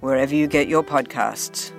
wherever 0.00 0.34
you 0.34 0.46
get 0.46 0.68
your 0.68 0.82
podcasts. 0.82 1.72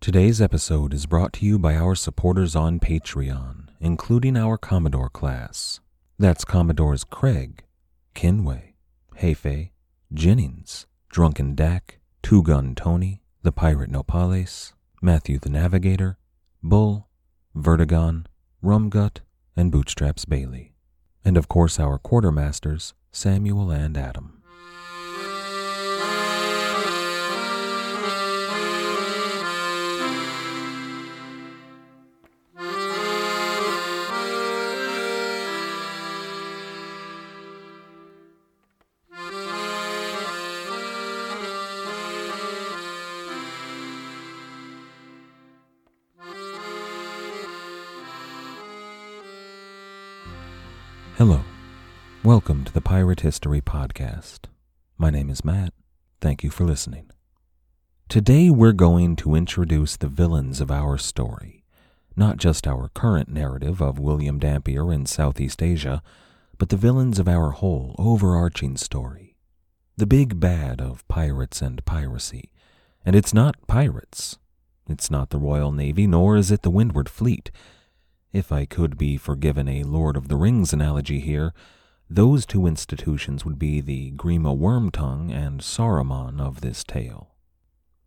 Today's 0.00 0.40
episode 0.40 0.92
is 0.92 1.06
brought 1.06 1.32
to 1.34 1.46
you 1.46 1.60
by 1.60 1.76
our 1.76 1.94
supporters 1.94 2.56
on 2.56 2.80
Patreon, 2.80 3.68
including 3.80 4.36
our 4.36 4.58
Commodore 4.58 5.08
class. 5.08 5.80
That's 6.18 6.44
Commodores 6.44 7.04
Craig, 7.04 7.62
Kinway, 8.14 8.72
Heifei, 9.20 9.70
Jennings, 10.12 10.86
Drunken 11.08 11.54
Dak, 11.54 12.00
Two 12.20 12.42
Gun 12.42 12.74
Tony, 12.74 13.22
The 13.42 13.52
Pirate 13.52 13.92
Nopales, 13.92 14.72
Matthew 15.00 15.38
the 15.38 15.50
Navigator, 15.50 16.18
Bull, 16.62 17.08
Vertigon, 17.56 18.26
Rumgut, 18.62 19.18
and 19.56 19.70
Bootstraps 19.70 20.24
Bailey. 20.24 20.74
And 21.24 21.36
of 21.36 21.48
course 21.48 21.78
our 21.78 21.98
quartermasters, 21.98 22.92
Samuel 23.14 23.70
and 23.70 23.96
Adam. 23.98 24.42
Hello. 51.18 51.51
Welcome 52.32 52.64
to 52.64 52.72
the 52.72 52.80
Pirate 52.80 53.20
History 53.20 53.60
Podcast. 53.60 54.46
My 54.96 55.10
name 55.10 55.28
is 55.28 55.44
Matt. 55.44 55.74
Thank 56.18 56.42
you 56.42 56.48
for 56.48 56.64
listening. 56.64 57.10
Today 58.08 58.48
we're 58.48 58.72
going 58.72 59.16
to 59.16 59.34
introduce 59.34 59.98
the 59.98 60.08
villains 60.08 60.58
of 60.58 60.70
our 60.70 60.96
story, 60.96 61.62
not 62.16 62.38
just 62.38 62.66
our 62.66 62.88
current 62.94 63.28
narrative 63.28 63.82
of 63.82 63.98
William 63.98 64.38
Dampier 64.38 64.90
in 64.90 65.04
Southeast 65.04 65.62
Asia, 65.62 66.02
but 66.56 66.70
the 66.70 66.78
villains 66.78 67.18
of 67.18 67.28
our 67.28 67.50
whole 67.50 67.94
overarching 67.98 68.78
story. 68.78 69.36
The 69.98 70.06
big 70.06 70.40
bad 70.40 70.80
of 70.80 71.06
pirates 71.08 71.60
and 71.60 71.84
piracy. 71.84 72.50
And 73.04 73.14
it's 73.14 73.34
not 73.34 73.66
pirates. 73.66 74.38
It's 74.88 75.10
not 75.10 75.28
the 75.28 75.38
Royal 75.38 75.70
Navy, 75.70 76.06
nor 76.06 76.38
is 76.38 76.50
it 76.50 76.62
the 76.62 76.70
Windward 76.70 77.10
Fleet. 77.10 77.50
If 78.32 78.50
I 78.50 78.64
could 78.64 78.96
be 78.96 79.18
forgiven 79.18 79.68
a 79.68 79.82
Lord 79.82 80.16
of 80.16 80.28
the 80.28 80.36
Rings 80.36 80.72
analogy 80.72 81.20
here, 81.20 81.52
those 82.14 82.44
two 82.44 82.66
institutions 82.66 83.44
would 83.44 83.58
be 83.58 83.80
the 83.80 84.12
Grima 84.12 84.56
Wormtongue 84.56 85.32
and 85.32 85.60
Saruman 85.60 86.40
of 86.40 86.60
this 86.60 86.84
tale. 86.84 87.34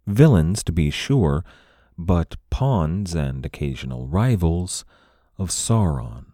Villains, 0.06 0.64
to 0.64 0.72
be 0.72 0.92
sure, 0.92 1.44
but 1.98 2.36
pawns 2.50 3.16
and 3.16 3.46
occasional 3.46 4.08
rivals 4.08 4.86
of 5.38 5.50
Sauron, 5.50 6.26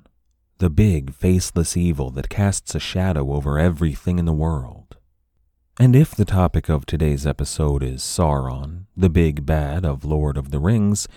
the 0.57 0.69
big, 0.69 1.13
faceless 1.13 1.77
evil 1.77 2.09
that 2.11 2.29
casts 2.29 2.75
a 2.75 2.79
shadow 2.79 3.33
over 3.33 3.57
everything 3.57 4.19
in 4.19 4.25
the 4.25 4.33
world. 4.33 4.97
And 5.79 5.95
if 5.95 6.13
the 6.13 6.25
topic 6.25 6.67
of 6.69 6.85
today's 6.85 7.25
episode 7.25 7.83
is 7.83 8.01
Sauron, 8.01 8.87
the 8.97 9.09
big 9.09 9.45
bad 9.45 9.85
of 9.85 10.03
Lord 10.03 10.37
of 10.37 10.51
the 10.51 10.59
Rings, 10.59 11.07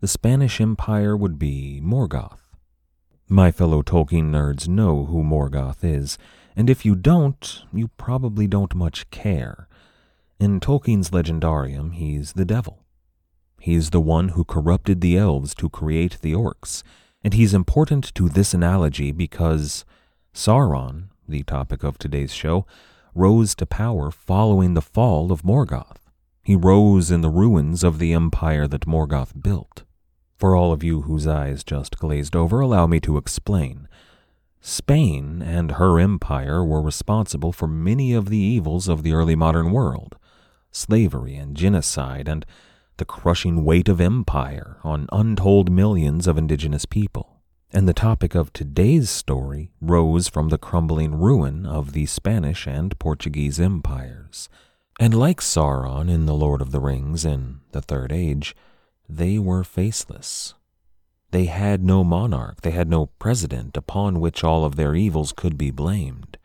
the 0.00 0.08
Spanish 0.08 0.60
Empire 0.60 1.16
would 1.16 1.38
be 1.38 1.80
Morgoth. 1.82 2.45
My 3.28 3.50
fellow 3.50 3.82
Tolkien 3.82 4.30
nerds 4.30 4.68
know 4.68 5.06
who 5.06 5.24
Morgoth 5.24 5.82
is, 5.82 6.16
and 6.54 6.70
if 6.70 6.84
you 6.84 6.94
don't, 6.94 7.64
you 7.72 7.88
probably 7.98 8.46
don't 8.46 8.72
much 8.72 9.10
care. 9.10 9.66
In 10.38 10.60
Tolkien's 10.60 11.10
Legendarium, 11.10 11.92
he's 11.92 12.34
the 12.34 12.44
devil. 12.44 12.84
He's 13.60 13.90
the 13.90 14.00
one 14.00 14.28
who 14.30 14.44
corrupted 14.44 15.00
the 15.00 15.18
elves 15.18 15.56
to 15.56 15.68
create 15.68 16.18
the 16.20 16.34
orcs, 16.34 16.84
and 17.24 17.34
he's 17.34 17.52
important 17.52 18.14
to 18.14 18.28
this 18.28 18.54
analogy 18.54 19.10
because 19.10 19.84
Sauron, 20.32 21.08
the 21.26 21.42
topic 21.42 21.82
of 21.82 21.98
today's 21.98 22.32
show, 22.32 22.64
rose 23.12 23.56
to 23.56 23.66
power 23.66 24.12
following 24.12 24.74
the 24.74 24.80
fall 24.80 25.32
of 25.32 25.42
Morgoth. 25.42 25.98
He 26.44 26.54
rose 26.54 27.10
in 27.10 27.22
the 27.22 27.30
ruins 27.30 27.82
of 27.82 27.98
the 27.98 28.12
empire 28.12 28.68
that 28.68 28.86
Morgoth 28.86 29.42
built. 29.42 29.82
For 30.36 30.54
all 30.54 30.72
of 30.72 30.84
you 30.84 31.02
whose 31.02 31.26
eyes 31.26 31.64
just 31.64 31.98
glazed 31.98 32.36
over, 32.36 32.60
allow 32.60 32.86
me 32.86 33.00
to 33.00 33.16
explain. 33.16 33.88
Spain 34.60 35.42
and 35.42 35.72
her 35.72 35.98
empire 35.98 36.64
were 36.64 36.82
responsible 36.82 37.52
for 37.52 37.68
many 37.68 38.12
of 38.12 38.28
the 38.28 38.38
evils 38.38 38.88
of 38.88 39.02
the 39.02 39.12
early 39.12 39.36
modern 39.36 39.70
world 39.70 40.16
slavery 40.76 41.34
and 41.36 41.56
genocide, 41.56 42.28
and 42.28 42.44
the 42.98 43.04
crushing 43.04 43.64
weight 43.64 43.88
of 43.88 44.00
empire 44.00 44.78
on 44.84 45.08
untold 45.10 45.70
millions 45.70 46.26
of 46.26 46.36
indigenous 46.36 46.84
people. 46.84 47.40
And 47.72 47.88
the 47.88 47.94
topic 47.94 48.34
of 48.34 48.52
today's 48.52 49.10
story 49.10 49.70
rose 49.80 50.28
from 50.28 50.50
the 50.50 50.58
crumbling 50.58 51.14
ruin 51.14 51.66
of 51.66 51.92
the 51.92 52.06
Spanish 52.06 52.66
and 52.66 52.98
Portuguese 52.98 53.58
empires. 53.58 54.48
And 55.00 55.14
like 55.14 55.40
Sauron 55.40 56.08
in 56.08 56.26
The 56.26 56.34
Lord 56.34 56.60
of 56.60 56.72
the 56.72 56.80
Rings 56.80 57.24
in 57.24 57.60
the 57.72 57.82
Third 57.82 58.12
Age, 58.12 58.54
they 59.08 59.38
were 59.38 59.64
faceless. 59.64 60.54
They 61.30 61.46
had 61.46 61.84
no 61.84 62.04
monarch, 62.04 62.62
they 62.62 62.70
had 62.70 62.88
no 62.88 63.06
president 63.18 63.76
upon 63.76 64.20
which 64.20 64.44
all 64.44 64.64
of 64.64 64.76
their 64.76 64.94
evils 64.94 65.32
could 65.32 65.58
be 65.58 65.70
blamed. 65.70 66.38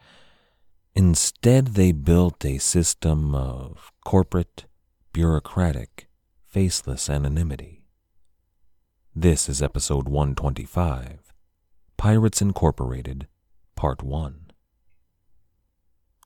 Instead, 0.94 1.68
they 1.68 1.92
built 1.92 2.44
a 2.44 2.58
system 2.58 3.34
of 3.34 3.92
corporate, 4.04 4.66
bureaucratic, 5.14 6.08
faceless 6.48 7.10
anonymity. 7.10 7.86
This 9.16 9.48
is 9.48 9.62
episode 9.62 10.08
125 10.10 11.34
Pirates 11.98 12.42
Incorporated, 12.42 13.28
Part 13.76 14.04
1. 14.04 14.52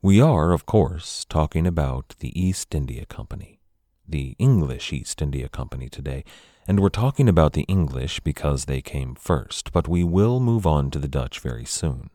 We 0.01 0.21
are, 0.21 0.51
of 0.51 0.65
course, 0.65 1.25
talking 1.25 1.67
about 1.67 2.15
the 2.19 2.39
East 2.39 2.73
India 2.73 3.05
Company 3.05 3.59
the 4.07 4.35
English 4.39 4.93
East 4.93 5.21
India 5.21 5.49
Company 5.49 5.89
today, 5.89 6.23
and 6.67 6.79
we're 6.79 6.89
talking 6.89 7.29
about 7.29 7.53
the 7.53 7.63
English 7.63 8.19
because 8.21 8.65
they 8.65 8.81
came 8.81 9.15
first, 9.15 9.71
but 9.71 9.87
we 9.87 10.03
will 10.03 10.39
move 10.39 10.65
on 10.65 10.91
to 10.91 10.99
the 10.99 11.07
Dutch 11.07 11.39
very 11.39 11.65
soon. 11.65 12.09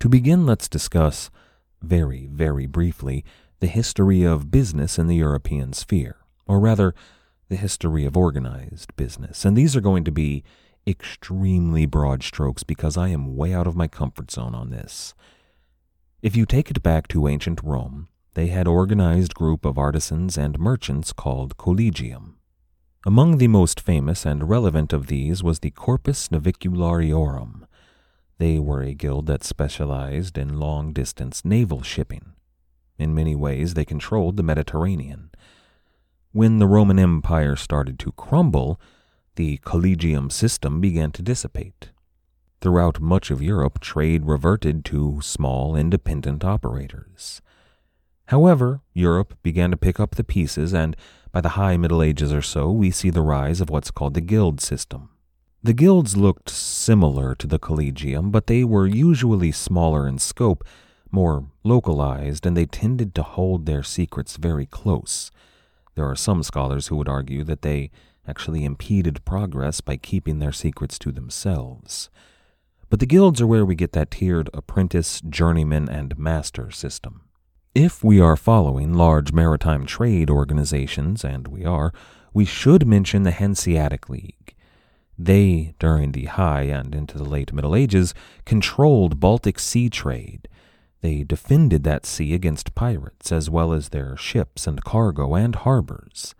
To 0.00 0.08
begin, 0.08 0.46
let's 0.46 0.68
discuss, 0.68 1.30
very, 1.82 2.26
very 2.26 2.66
briefly, 2.66 3.24
the 3.60 3.66
history 3.66 4.22
of 4.22 4.50
business 4.50 4.98
in 4.98 5.06
the 5.06 5.16
European 5.16 5.72
sphere, 5.72 6.16
or 6.46 6.58
rather, 6.58 6.94
the 7.48 7.56
history 7.56 8.04
of 8.04 8.16
organized 8.16 8.94
business. 8.96 9.44
And 9.44 9.56
these 9.56 9.76
are 9.76 9.80
going 9.80 10.04
to 10.04 10.12
be 10.12 10.44
extremely 10.86 11.84
broad 11.84 12.22
strokes 12.22 12.62
because 12.62 12.96
I 12.96 13.08
am 13.08 13.36
way 13.36 13.52
out 13.52 13.66
of 13.66 13.76
my 13.76 13.88
comfort 13.88 14.30
zone 14.30 14.54
on 14.54 14.70
this. 14.70 15.14
If 16.22 16.36
you 16.36 16.46
take 16.46 16.70
it 16.70 16.82
back 16.82 17.08
to 17.08 17.28
ancient 17.28 17.60
Rome, 17.62 18.08
they 18.34 18.48
had 18.48 18.68
organized 18.68 19.34
group 19.34 19.64
of 19.64 19.78
artisans 19.78 20.38
and 20.38 20.58
merchants 20.58 21.12
called 21.12 21.56
collegium. 21.56 22.36
Among 23.06 23.38
the 23.38 23.48
most 23.48 23.80
famous 23.80 24.26
and 24.26 24.48
relevant 24.48 24.92
of 24.92 25.06
these 25.06 25.42
was 25.42 25.60
the 25.60 25.70
Corpus 25.70 26.28
Naviculariorum. 26.28 27.66
They 28.38 28.58
were 28.58 28.82
a 28.82 28.94
guild 28.94 29.26
that 29.26 29.42
specialized 29.42 30.36
in 30.36 30.60
long 30.60 30.92
distance 30.92 31.44
naval 31.44 31.82
shipping. 31.82 32.32
In 32.98 33.14
many 33.14 33.34
ways, 33.34 33.74
they 33.74 33.84
controlled 33.84 34.36
the 34.36 34.42
Mediterranean. 34.42 35.30
When 36.32 36.58
the 36.58 36.66
Roman 36.66 36.98
Empire 36.98 37.56
started 37.56 37.98
to 38.00 38.12
crumble, 38.12 38.78
the 39.36 39.56
collegium 39.64 40.28
system 40.28 40.80
began 40.80 41.10
to 41.12 41.22
dissipate. 41.22 41.90
Throughout 42.60 43.00
much 43.00 43.30
of 43.30 43.42
Europe, 43.42 43.80
trade 43.80 44.26
reverted 44.26 44.84
to 44.86 45.20
small 45.22 45.74
independent 45.74 46.44
operators. 46.44 47.40
However, 48.30 48.80
Europe 48.94 49.36
began 49.42 49.72
to 49.72 49.76
pick 49.76 49.98
up 49.98 50.14
the 50.14 50.22
pieces, 50.22 50.72
and 50.72 50.96
by 51.32 51.40
the 51.40 51.56
high 51.60 51.76
Middle 51.76 52.00
Ages 52.00 52.32
or 52.32 52.42
so, 52.42 52.70
we 52.70 52.92
see 52.92 53.10
the 53.10 53.22
rise 53.22 53.60
of 53.60 53.70
what's 53.70 53.90
called 53.90 54.14
the 54.14 54.20
guild 54.20 54.60
system. 54.60 55.08
The 55.64 55.72
guilds 55.72 56.16
looked 56.16 56.48
similar 56.48 57.34
to 57.34 57.48
the 57.48 57.58
collegium, 57.58 58.30
but 58.30 58.46
they 58.46 58.62
were 58.62 58.86
usually 58.86 59.50
smaller 59.50 60.06
in 60.06 60.18
scope, 60.18 60.62
more 61.10 61.46
localized, 61.64 62.46
and 62.46 62.56
they 62.56 62.66
tended 62.66 63.16
to 63.16 63.24
hold 63.24 63.66
their 63.66 63.82
secrets 63.82 64.36
very 64.36 64.64
close. 64.64 65.32
There 65.96 66.08
are 66.08 66.14
some 66.14 66.44
scholars 66.44 66.86
who 66.86 66.94
would 66.98 67.08
argue 67.08 67.42
that 67.42 67.62
they 67.62 67.90
actually 68.28 68.64
impeded 68.64 69.24
progress 69.24 69.80
by 69.80 69.96
keeping 69.96 70.38
their 70.38 70.52
secrets 70.52 71.00
to 71.00 71.10
themselves. 71.10 72.10
But 72.90 73.00
the 73.00 73.06
guilds 73.06 73.40
are 73.40 73.46
where 73.48 73.66
we 73.66 73.74
get 73.74 73.90
that 73.94 74.12
tiered 74.12 74.48
apprentice, 74.54 75.20
journeyman, 75.20 75.88
and 75.88 76.16
master 76.16 76.70
system. 76.70 77.22
If 77.74 78.02
we 78.02 78.18
are 78.18 78.34
following 78.34 78.94
large 78.94 79.32
maritime 79.32 79.86
trade 79.86 80.28
organizations, 80.28 81.24
and 81.24 81.46
we 81.46 81.64
are, 81.64 81.92
we 82.34 82.44
should 82.44 82.84
mention 82.84 83.22
the 83.22 83.30
Hanseatic 83.30 84.08
League. 84.08 84.56
They, 85.16 85.74
during 85.78 86.10
the 86.10 86.24
High 86.24 86.62
and 86.62 86.96
into 86.96 87.16
the 87.16 87.22
late 87.22 87.52
Middle 87.52 87.76
Ages, 87.76 88.12
controlled 88.44 89.20
Baltic 89.20 89.60
Sea 89.60 89.88
trade. 89.88 90.48
They 91.00 91.22
defended 91.22 91.84
that 91.84 92.06
sea 92.06 92.34
against 92.34 92.74
pirates, 92.74 93.30
as 93.30 93.48
well 93.48 93.72
as 93.72 93.90
their 93.90 94.16
ships 94.16 94.66
and 94.66 94.82
cargo 94.82 95.36
and 95.36 95.54
harbors. 95.54 96.34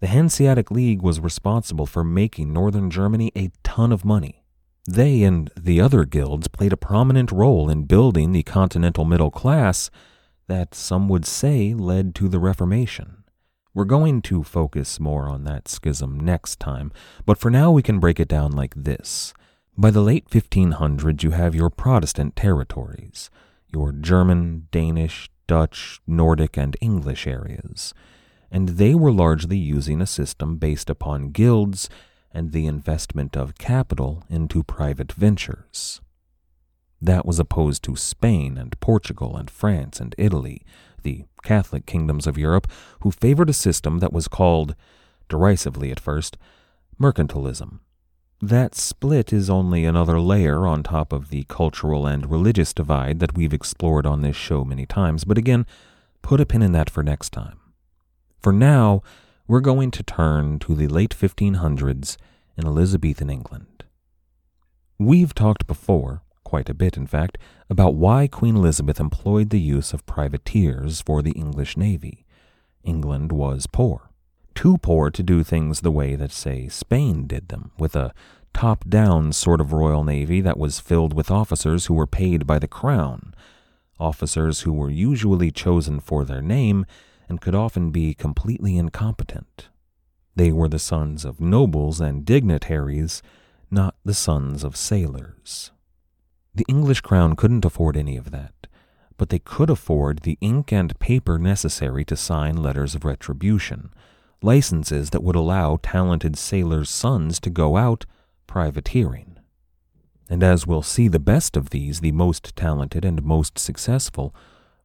The 0.00 0.08
Hanseatic 0.08 0.70
League 0.70 1.00
was 1.00 1.20
responsible 1.20 1.86
for 1.86 2.04
making 2.04 2.52
northern 2.52 2.90
Germany 2.90 3.32
a 3.34 3.50
ton 3.62 3.92
of 3.92 4.04
money. 4.04 4.44
They 4.86 5.22
and 5.22 5.50
the 5.58 5.80
other 5.80 6.04
guilds 6.04 6.48
played 6.48 6.74
a 6.74 6.76
prominent 6.76 7.32
role 7.32 7.70
in 7.70 7.84
building 7.84 8.32
the 8.32 8.42
continental 8.42 9.06
middle 9.06 9.30
class 9.30 9.90
that 10.46 10.74
some 10.74 11.08
would 11.08 11.24
say 11.26 11.74
led 11.74 12.14
to 12.16 12.28
the 12.28 12.38
Reformation. 12.38 13.24
We're 13.72 13.84
going 13.84 14.22
to 14.22 14.44
focus 14.44 15.00
more 15.00 15.28
on 15.28 15.44
that 15.44 15.68
schism 15.68 16.18
next 16.20 16.60
time, 16.60 16.92
but 17.26 17.38
for 17.38 17.50
now 17.50 17.70
we 17.70 17.82
can 17.82 17.98
break 17.98 18.20
it 18.20 18.28
down 18.28 18.52
like 18.52 18.74
this. 18.76 19.34
By 19.76 19.90
the 19.90 20.00
late 20.00 20.28
1500s, 20.30 21.22
you 21.22 21.32
have 21.32 21.54
your 21.54 21.70
Protestant 21.70 22.36
territories, 22.36 23.30
your 23.72 23.90
German, 23.90 24.68
Danish, 24.70 25.28
Dutch, 25.46 26.00
Nordic, 26.06 26.56
and 26.56 26.76
English 26.80 27.26
areas 27.26 27.92
and 28.54 28.68
they 28.68 28.94
were 28.94 29.10
largely 29.10 29.56
using 29.58 30.00
a 30.00 30.06
system 30.06 30.58
based 30.58 30.88
upon 30.88 31.30
guilds 31.30 31.90
and 32.30 32.52
the 32.52 32.66
investment 32.66 33.36
of 33.36 33.58
capital 33.58 34.22
into 34.30 34.62
private 34.62 35.10
ventures. 35.10 36.00
That 37.04 37.26
was 37.26 37.38
opposed 37.38 37.82
to 37.82 37.96
Spain 37.96 38.56
and 38.56 38.80
Portugal 38.80 39.36
and 39.36 39.50
France 39.50 40.00
and 40.00 40.14
Italy, 40.16 40.62
the 41.02 41.26
Catholic 41.42 41.84
kingdoms 41.84 42.26
of 42.26 42.38
Europe, 42.38 42.66
who 43.00 43.10
favored 43.10 43.50
a 43.50 43.52
system 43.52 43.98
that 43.98 44.12
was 44.12 44.26
called, 44.26 44.74
derisively 45.28 45.90
at 45.90 46.00
first, 46.00 46.38
mercantilism. 46.98 47.80
That 48.40 48.74
split 48.74 49.34
is 49.34 49.50
only 49.50 49.84
another 49.84 50.18
layer 50.18 50.66
on 50.66 50.82
top 50.82 51.12
of 51.12 51.28
the 51.28 51.44
cultural 51.46 52.06
and 52.06 52.30
religious 52.30 52.72
divide 52.72 53.20
that 53.20 53.36
we've 53.36 53.52
explored 53.52 54.06
on 54.06 54.22
this 54.22 54.36
show 54.36 54.64
many 54.64 54.86
times, 54.86 55.24
but 55.24 55.36
again, 55.36 55.66
put 56.22 56.40
a 56.40 56.46
pin 56.46 56.62
in 56.62 56.72
that 56.72 56.88
for 56.88 57.02
next 57.02 57.34
time. 57.34 57.60
For 58.40 58.50
now, 58.50 59.02
we're 59.46 59.60
going 59.60 59.90
to 59.90 60.02
turn 60.02 60.58
to 60.60 60.74
the 60.74 60.88
late 60.88 61.14
1500s 61.14 62.16
in 62.56 62.66
Elizabethan 62.66 63.28
England. 63.28 63.84
We've 64.98 65.34
talked 65.34 65.66
before, 65.66 66.22
quite 66.54 66.70
a 66.70 66.74
bit 66.74 66.96
in 66.96 67.04
fact, 67.04 67.36
about 67.68 67.96
why 67.96 68.28
Queen 68.28 68.54
Elizabeth 68.54 69.00
employed 69.00 69.50
the 69.50 69.58
use 69.58 69.92
of 69.92 70.06
privateers 70.06 71.00
for 71.00 71.20
the 71.20 71.32
English 71.32 71.76
Navy. 71.76 72.24
England 72.84 73.32
was 73.32 73.66
poor. 73.66 74.12
Too 74.54 74.78
poor 74.78 75.10
to 75.10 75.22
do 75.24 75.42
things 75.42 75.80
the 75.80 75.90
way 75.90 76.14
that, 76.14 76.30
say, 76.30 76.68
Spain 76.68 77.26
did 77.26 77.48
them, 77.48 77.72
with 77.76 77.96
a 77.96 78.14
top 78.52 78.88
down 78.88 79.32
sort 79.32 79.60
of 79.60 79.72
Royal 79.72 80.04
Navy 80.04 80.40
that 80.42 80.56
was 80.56 80.78
filled 80.78 81.12
with 81.12 81.28
officers 81.28 81.86
who 81.86 81.94
were 81.94 82.06
paid 82.06 82.46
by 82.46 82.60
the 82.60 82.68
Crown, 82.68 83.34
officers 83.98 84.60
who 84.60 84.72
were 84.72 84.90
usually 84.90 85.50
chosen 85.50 85.98
for 85.98 86.24
their 86.24 86.40
name 86.40 86.86
and 87.28 87.40
could 87.40 87.56
often 87.56 87.90
be 87.90 88.14
completely 88.14 88.78
incompetent. 88.78 89.70
They 90.36 90.52
were 90.52 90.68
the 90.68 90.78
sons 90.78 91.24
of 91.24 91.40
nobles 91.40 92.00
and 92.00 92.24
dignitaries, 92.24 93.22
not 93.72 93.96
the 94.04 94.14
sons 94.14 94.62
of 94.62 94.76
sailors. 94.76 95.72
The 96.54 96.64
English 96.68 97.00
crown 97.00 97.34
couldn't 97.34 97.64
afford 97.64 97.96
any 97.96 98.16
of 98.16 98.30
that, 98.30 98.66
but 99.16 99.28
they 99.28 99.40
could 99.40 99.70
afford 99.70 100.20
the 100.20 100.38
ink 100.40 100.72
and 100.72 100.98
paper 101.00 101.38
necessary 101.38 102.04
to 102.04 102.16
sign 102.16 102.56
letters 102.56 102.94
of 102.94 103.04
retribution, 103.04 103.90
licenses 104.40 105.10
that 105.10 105.22
would 105.22 105.36
allow 105.36 105.78
talented 105.82 106.36
sailors' 106.36 106.90
sons 106.90 107.40
to 107.40 107.50
go 107.50 107.76
out 107.76 108.06
privateering. 108.46 109.38
And 110.28 110.42
as 110.42 110.66
we'll 110.66 110.82
see, 110.82 111.08
the 111.08 111.18
best 111.18 111.56
of 111.56 111.70
these, 111.70 112.00
the 112.00 112.12
most 112.12 112.54
talented 112.56 113.04
and 113.04 113.22
most 113.24 113.58
successful, 113.58 114.34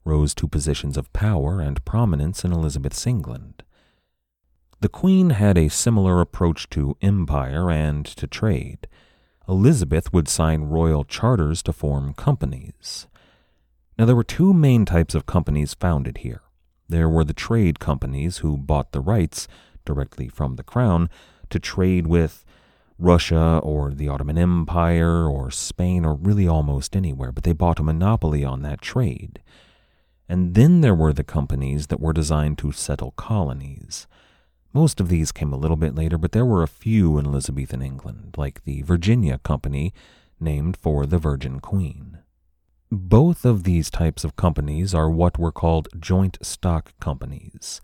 rose 0.04 0.34
to 0.36 0.48
positions 0.48 0.98
of 0.98 1.14
power 1.14 1.62
and 1.62 1.84
prominence 1.86 2.44
in 2.44 2.52
Elizabeth's 2.52 3.06
England. 3.06 3.64
The 4.82 4.90
Queen 4.90 5.32
had 5.32 5.58
a 5.58 5.70
similar 5.70 6.20
approach 6.22 6.70
to 6.72 6.98
empire 7.02 7.70
and 7.70 8.06
to 8.06 8.28
trade. 8.28 8.88
Elizabeth 9.50 10.14
would 10.14 10.28
sign 10.28 10.62
royal 10.64 11.04
charters 11.04 11.64
to 11.64 11.74
form 11.74 12.14
companies. 12.14 13.08
Now, 13.98 14.06
there 14.06 14.16
were 14.16 14.24
two 14.24 14.54
main 14.54 14.86
types 14.86 15.16
of 15.16 15.26
companies 15.26 15.74
founded 15.74 16.20
here. 16.20 16.44
There 16.88 17.10
were 17.10 17.24
the 17.24 17.34
trade 17.34 17.80
companies 17.80 18.38
who 18.38 18.58
bought 18.58 18.92
the 18.92 19.02
rights 19.02 19.48
directly 19.86 20.28
from 20.28 20.56
the 20.56 20.64
crown 20.64 21.10
to 21.50 21.60
trade 21.60 22.06
with 22.06 22.46
Russia 23.00 23.60
or 23.64 23.92
the 23.92 24.08
Ottoman 24.08 24.38
Empire 24.38 25.28
or 25.28 25.50
Spain 25.50 26.06
or 26.06 26.14
really 26.14 26.48
almost 26.48 26.96
anywhere, 26.96 27.32
but 27.32 27.44
they 27.44 27.54
bought 27.54 27.80
a 27.80 27.84
monopoly 27.84 28.46
on 28.46 28.62
that 28.62 28.82
trade. 28.82 29.42
And 30.28 30.54
then 30.54 30.82
there 30.82 30.94
were 30.94 31.14
the 31.14 31.24
companies 31.24 31.88
that 31.88 32.00
were 32.00 32.14
designed 32.14 32.60
to 32.60 32.72
settle 32.72 33.12
colonies. 33.12 34.06
Most 34.74 35.00
of 35.00 35.10
these 35.10 35.32
came 35.32 35.52
a 35.52 35.58
little 35.58 35.78
bit 35.78 35.96
later, 35.96 36.18
but 36.18 36.32
there 36.32 36.46
were 36.46 36.62
a 36.62 36.68
few 36.68 37.18
in 37.18 37.26
Elizabethan 37.26 37.82
England, 37.82 38.36
like 38.38 38.64
the 38.64 38.84
Virginia 38.84 39.40
Company, 39.40 39.94
named 40.40 40.78
for 40.78 41.06
the 41.06 41.18
Virgin 41.18 41.60
Queen. 41.60 42.20
Both 42.92 43.46
of 43.46 43.64
these 43.64 43.90
types 43.90 44.24
of 44.24 44.36
companies 44.36 44.94
are 44.94 45.10
what 45.10 45.38
were 45.38 45.52
called 45.52 45.90
joint 46.00 46.38
stock 46.42 46.94
companies. 47.00 47.82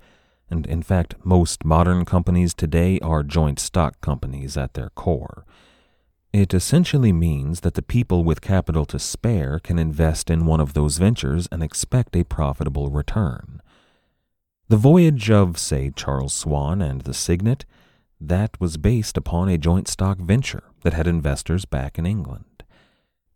And 0.49 0.67
in 0.67 0.83
fact, 0.83 1.15
most 1.23 1.65
modern 1.65 2.05
companies 2.05 2.53
today 2.53 2.99
are 2.99 3.23
joint 3.23 3.59
stock 3.59 3.99
companies 4.01 4.55
at 4.55 4.73
their 4.73 4.89
core. 4.91 5.45
It 6.33 6.53
essentially 6.53 7.13
means 7.13 7.61
that 7.61 7.75
the 7.75 7.81
people 7.81 8.23
with 8.23 8.41
capital 8.41 8.85
to 8.85 8.99
spare 8.99 9.57
can 9.59 9.79
invest 9.79 10.29
in 10.29 10.45
one 10.45 10.59
of 10.59 10.73
those 10.73 10.97
ventures 10.97 11.47
and 11.51 11.63
expect 11.63 12.15
a 12.15 12.23
profitable 12.23 12.89
return. 12.89 13.54
The 14.67 14.77
voyage 14.77 15.29
of, 15.29 15.57
say, 15.57 15.91
Charles 15.95 16.33
Swan 16.33 16.81
and 16.81 17.01
the 17.01 17.13
Cygnet, 17.13 17.65
that 18.19 18.59
was 18.59 18.77
based 18.77 19.17
upon 19.17 19.49
a 19.49 19.57
joint 19.57 19.87
stock 19.87 20.17
venture 20.17 20.63
that 20.81 20.93
had 20.93 21.07
investors 21.07 21.65
back 21.65 21.99
in 21.99 22.05
England. 22.05 22.63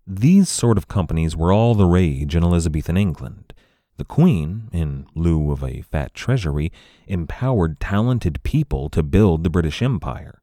These 0.07 0.49
sort 0.49 0.77
of 0.77 0.87
companies 0.87 1.35
were 1.35 1.53
all 1.53 1.75
the 1.75 1.85
rage 1.85 2.35
in 2.35 2.43
Elizabethan 2.43 2.97
England. 2.97 3.53
The 3.97 4.05
Queen, 4.05 4.69
in 4.71 5.05
lieu 5.13 5.51
of 5.51 5.63
a 5.63 5.81
fat 5.81 6.13
treasury, 6.13 6.71
empowered 7.07 7.79
talented 7.79 8.41
people 8.43 8.89
to 8.89 9.03
build 9.03 9.43
the 9.43 9.49
British 9.49 9.81
Empire 9.81 10.39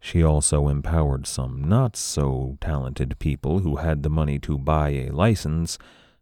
she 0.00 0.22
also 0.22 0.68
empowered 0.68 1.26
some 1.26 1.62
not 1.62 1.94
so 1.94 2.56
talented 2.60 3.18
people 3.18 3.58
who 3.58 3.76
had 3.76 4.02
the 4.02 4.08
money 4.08 4.38
to 4.38 4.56
buy 4.56 4.88
a 4.90 5.10
license, 5.10 5.78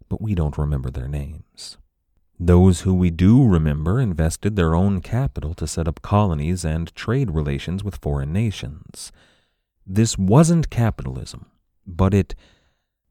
but 0.09 0.21
we 0.21 0.35
don't 0.35 0.59
remember 0.59 0.91
their 0.91 1.07
names. 1.07 1.79
Those 2.41 2.83
who 2.83 2.95
we 2.95 3.11
do 3.11 3.45
remember 3.45 4.01
invested 4.01 4.55
their 4.55 4.75
own 4.75 5.01
capital 5.01 5.55
to 5.55 5.67
set 5.67 5.89
up 5.89 6.03
colonies 6.03 6.65
and 6.65 6.95
trade 6.95 7.33
relations 7.33 7.83
with 7.83 7.97
foreign 7.97 8.33
nations. 8.33 9.11
This 9.87 10.17
wasn't 10.17 10.71
capitalism, 10.71 11.47
but 11.87 12.15
it, 12.15 12.35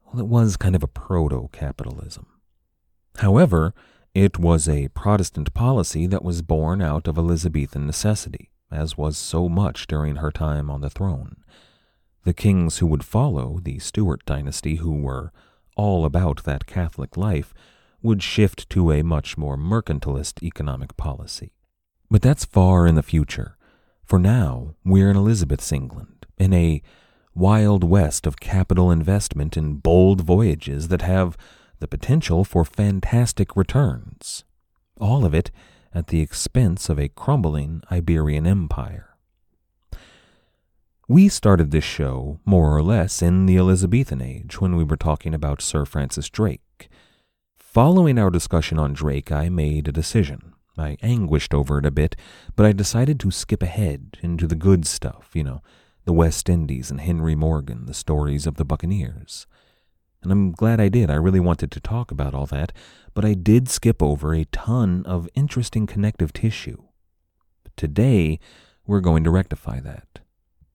well, 0.06 0.20
it 0.20 0.28
was 0.28 0.56
kind 0.56 0.74
of 0.74 0.82
a 0.82 0.88
proto 0.88 1.48
capitalism. 1.52 2.26
However, 3.18 3.74
it 4.14 4.38
was 4.38 4.68
a 4.68 4.88
Protestant 4.88 5.52
policy 5.52 6.06
that 6.06 6.24
was 6.24 6.40
born 6.40 6.80
out 6.80 7.06
of 7.06 7.18
Elizabethan 7.18 7.86
necessity 7.86 8.50
as 8.70 8.98
was 8.98 9.16
so 9.16 9.48
much 9.48 9.86
during 9.86 10.16
her 10.16 10.30
time 10.30 10.70
on 10.70 10.80
the 10.80 10.90
throne. 10.90 11.36
The 12.24 12.34
kings 12.34 12.78
who 12.78 12.86
would 12.86 13.04
follow 13.04 13.60
the 13.62 13.78
Stuart 13.78 14.24
dynasty, 14.26 14.76
who 14.76 15.00
were 15.00 15.32
all 15.76 16.04
about 16.04 16.44
that 16.44 16.66
Catholic 16.66 17.16
life, 17.16 17.54
would 18.02 18.22
shift 18.22 18.68
to 18.70 18.92
a 18.92 19.02
much 19.02 19.36
more 19.36 19.56
mercantilist 19.56 20.42
economic 20.42 20.96
policy. 20.96 21.52
But 22.10 22.22
that's 22.22 22.44
far 22.44 22.86
in 22.86 22.94
the 22.94 23.02
future. 23.02 23.56
For 24.04 24.18
now, 24.18 24.74
we're 24.84 25.10
in 25.10 25.16
Elizabeth's 25.16 25.72
England, 25.72 26.26
in 26.38 26.52
a 26.54 26.82
wild 27.34 27.84
west 27.84 28.26
of 28.26 28.40
capital 28.40 28.90
investment 28.90 29.56
in 29.56 29.74
bold 29.74 30.22
voyages 30.22 30.88
that 30.88 31.02
have 31.02 31.36
the 31.78 31.88
potential 31.88 32.44
for 32.44 32.64
fantastic 32.64 33.56
returns. 33.56 34.44
All 35.00 35.24
of 35.24 35.34
it 35.34 35.50
at 35.94 36.08
the 36.08 36.20
expense 36.20 36.88
of 36.88 36.98
a 36.98 37.08
crumbling 37.08 37.82
Iberian 37.90 38.46
empire. 38.46 39.16
We 41.06 41.28
started 41.28 41.70
this 41.70 41.84
show 41.84 42.40
more 42.44 42.76
or 42.76 42.82
less 42.82 43.22
in 43.22 43.46
the 43.46 43.56
Elizabethan 43.56 44.20
age 44.20 44.60
when 44.60 44.76
we 44.76 44.84
were 44.84 44.96
talking 44.96 45.32
about 45.32 45.62
Sir 45.62 45.84
Francis 45.84 46.28
Drake. 46.28 46.60
Following 47.70 48.18
our 48.18 48.30
discussion 48.30 48.78
on 48.78 48.94
Drake, 48.94 49.30
I 49.30 49.50
made 49.50 49.88
a 49.88 49.92
decision. 49.92 50.54
I 50.78 50.96
anguished 51.02 51.52
over 51.52 51.78
it 51.78 51.84
a 51.84 51.90
bit, 51.90 52.16
but 52.56 52.64
I 52.64 52.72
decided 52.72 53.20
to 53.20 53.30
skip 53.30 53.62
ahead 53.62 54.16
into 54.22 54.46
the 54.46 54.54
good 54.54 54.86
stuff, 54.86 55.32
you 55.34 55.44
know, 55.44 55.60
the 56.06 56.14
West 56.14 56.48
Indies 56.48 56.90
and 56.90 56.98
Henry 56.98 57.34
Morgan, 57.34 57.84
the 57.84 57.92
stories 57.92 58.46
of 58.46 58.54
the 58.54 58.64
Buccaneers. 58.64 59.46
And 60.22 60.32
I'm 60.32 60.52
glad 60.52 60.80
I 60.80 60.88
did. 60.88 61.10
I 61.10 61.16
really 61.16 61.40
wanted 61.40 61.70
to 61.72 61.78
talk 61.78 62.10
about 62.10 62.32
all 62.34 62.46
that, 62.46 62.72
but 63.12 63.26
I 63.26 63.34
did 63.34 63.68
skip 63.68 64.02
over 64.02 64.32
a 64.32 64.46
ton 64.46 65.04
of 65.04 65.28
interesting 65.34 65.86
connective 65.86 66.32
tissue. 66.32 66.84
Today, 67.76 68.40
we're 68.86 69.02
going 69.02 69.24
to 69.24 69.30
rectify 69.30 69.78
that. 69.80 70.20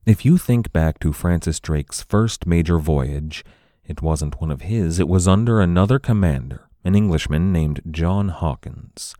If 0.05 0.25
you 0.25 0.37
think 0.37 0.71
back 0.71 0.99
to 0.99 1.11
Francis 1.11 1.59
Drake's 1.59 2.03
first 2.03 2.45
major 2.45 2.77
voyage, 2.77 3.43
it 3.83 4.03
wasn't 4.03 4.39
one 4.39 4.51
of 4.51 4.61
his, 4.61 4.99
it 4.99 5.07
was 5.07 5.27
under 5.27 5.59
another 5.59 5.97
commander, 5.97 6.69
an 6.83 6.95
Englishman 6.95 7.51
named 7.51 7.81
John 7.89 8.29
Hawkins. 8.29 9.15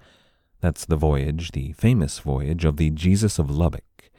That's 0.59 0.85
the 0.85 0.95
voyage, 0.95 1.51
the 1.51 1.73
famous 1.73 2.19
voyage 2.19 2.65
of 2.65 2.77
the 2.77 2.89
Jesus 2.89 3.39
of 3.39 3.47
Lübeck. 3.47 4.11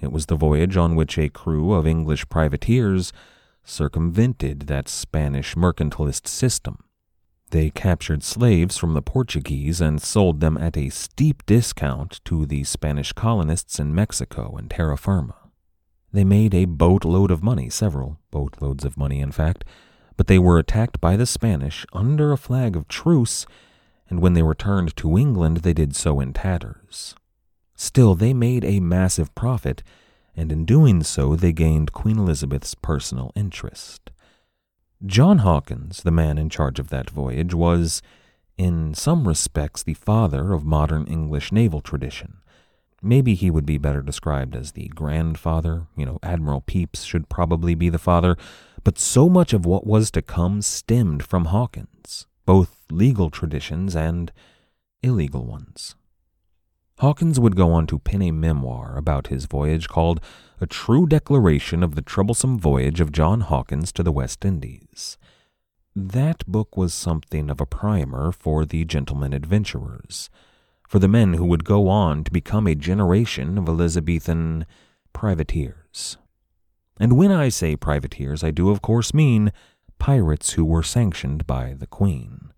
It 0.00 0.12
was 0.12 0.26
the 0.26 0.36
voyage 0.36 0.76
on 0.76 0.96
which 0.96 1.18
a 1.18 1.28
crew 1.28 1.72
of 1.72 1.86
English 1.86 2.28
privateers 2.28 3.12
circumvented 3.64 4.62
that 4.62 4.88
Spanish 4.88 5.54
mercantilist 5.54 6.26
system. 6.26 6.78
They 7.50 7.70
captured 7.70 8.22
slaves 8.22 8.76
from 8.76 8.94
the 8.94 9.02
Portuguese 9.02 9.80
and 9.80 10.02
sold 10.02 10.40
them 10.40 10.58
at 10.58 10.76
a 10.76 10.88
steep 10.88 11.46
discount 11.46 12.20
to 12.24 12.46
the 12.46 12.64
Spanish 12.64 13.12
colonists 13.12 13.78
in 13.78 13.94
Mexico 13.94 14.56
and 14.56 14.70
terra 14.70 14.98
firma. 14.98 15.36
They 16.12 16.24
made 16.24 16.54
a 16.54 16.64
boatload 16.64 17.30
of 17.30 17.42
money, 17.42 17.70
several 17.70 18.18
boatloads 18.30 18.84
of 18.84 18.96
money, 18.96 19.20
in 19.20 19.32
fact, 19.32 19.64
but 20.16 20.26
they 20.26 20.38
were 20.38 20.58
attacked 20.58 21.00
by 21.00 21.16
the 21.16 21.26
Spanish 21.26 21.84
under 21.92 22.32
a 22.32 22.38
flag 22.38 22.76
of 22.76 22.88
truce 22.88 23.46
and 24.08 24.20
when 24.20 24.34
they 24.34 24.42
returned 24.42 24.96
to 24.96 25.18
England, 25.18 25.58
they 25.58 25.72
did 25.72 25.96
so 25.96 26.20
in 26.20 26.32
tatters. 26.32 27.14
Still, 27.74 28.14
they 28.14 28.32
made 28.34 28.64
a 28.64 28.80
massive 28.80 29.34
profit, 29.34 29.82
and 30.36 30.52
in 30.52 30.64
doing 30.64 31.02
so, 31.02 31.34
they 31.34 31.52
gained 31.52 31.92
Queen 31.92 32.18
Elizabeth's 32.18 32.74
personal 32.74 33.32
interest. 33.34 34.10
John 35.04 35.38
Hawkins, 35.38 36.02
the 36.02 36.10
man 36.10 36.38
in 36.38 36.48
charge 36.48 36.78
of 36.78 36.90
that 36.90 37.10
voyage, 37.10 37.54
was, 37.54 38.02
in 38.56 38.94
some 38.94 39.26
respects, 39.26 39.82
the 39.82 39.94
father 39.94 40.52
of 40.52 40.64
modern 40.64 41.06
English 41.06 41.50
naval 41.50 41.80
tradition. 41.80 42.38
Maybe 43.02 43.34
he 43.34 43.50
would 43.50 43.66
be 43.66 43.76
better 43.76 44.00
described 44.00 44.54
as 44.54 44.72
the 44.72 44.88
grandfather. 44.88 45.88
You 45.96 46.06
know, 46.06 46.18
Admiral 46.22 46.62
Pepys 46.62 47.04
should 47.04 47.28
probably 47.28 47.74
be 47.74 47.90
the 47.90 47.98
father. 47.98 48.36
But 48.84 48.98
so 48.98 49.28
much 49.28 49.52
of 49.52 49.64
what 49.66 49.86
was 49.86 50.10
to 50.12 50.22
come 50.22 50.62
stemmed 50.62 51.22
from 51.24 51.46
Hawkins 51.46 52.26
both 52.46 52.84
legal 52.90 53.30
traditions 53.30 53.96
and 53.96 54.32
illegal 55.02 55.44
ones. 55.44 55.94
Hawkins 56.98 57.40
would 57.40 57.56
go 57.56 57.72
on 57.72 57.86
to 57.88 57.98
pen 57.98 58.22
a 58.22 58.30
memoir 58.30 58.96
about 58.96 59.26
his 59.26 59.46
voyage 59.46 59.88
called 59.88 60.20
A 60.60 60.66
True 60.66 61.06
Declaration 61.06 61.82
of 61.82 61.96
the 61.96 62.02
Troublesome 62.02 62.58
Voyage 62.58 63.00
of 63.00 63.10
John 63.10 63.40
Hawkins 63.40 63.90
to 63.92 64.02
the 64.02 64.12
West 64.12 64.44
Indies. 64.44 65.18
That 65.96 66.46
book 66.46 66.76
was 66.76 66.94
something 66.94 67.50
of 67.50 67.60
a 67.60 67.66
primer 67.66 68.30
for 68.30 68.64
the 68.64 68.84
gentlemen 68.84 69.32
adventurers, 69.32 70.30
for 70.88 70.98
the 70.98 71.08
men 71.08 71.34
who 71.34 71.46
would 71.46 71.64
go 71.64 71.88
on 71.88 72.24
to 72.24 72.30
become 72.30 72.66
a 72.66 72.74
generation 72.74 73.58
of 73.58 73.68
Elizabethan 73.68 74.66
privateers. 75.12 76.16
And 76.98 77.16
when 77.16 77.32
I 77.32 77.48
say 77.48 77.76
privateers, 77.76 78.44
I 78.44 78.50
do 78.50 78.70
of 78.70 78.82
course 78.82 79.12
mean 79.12 79.52
pirates 79.98 80.52
who 80.52 80.64
were 80.64 80.82
sanctioned 80.82 81.46
by 81.46 81.74
the 81.74 81.86
Queen. 81.86 82.52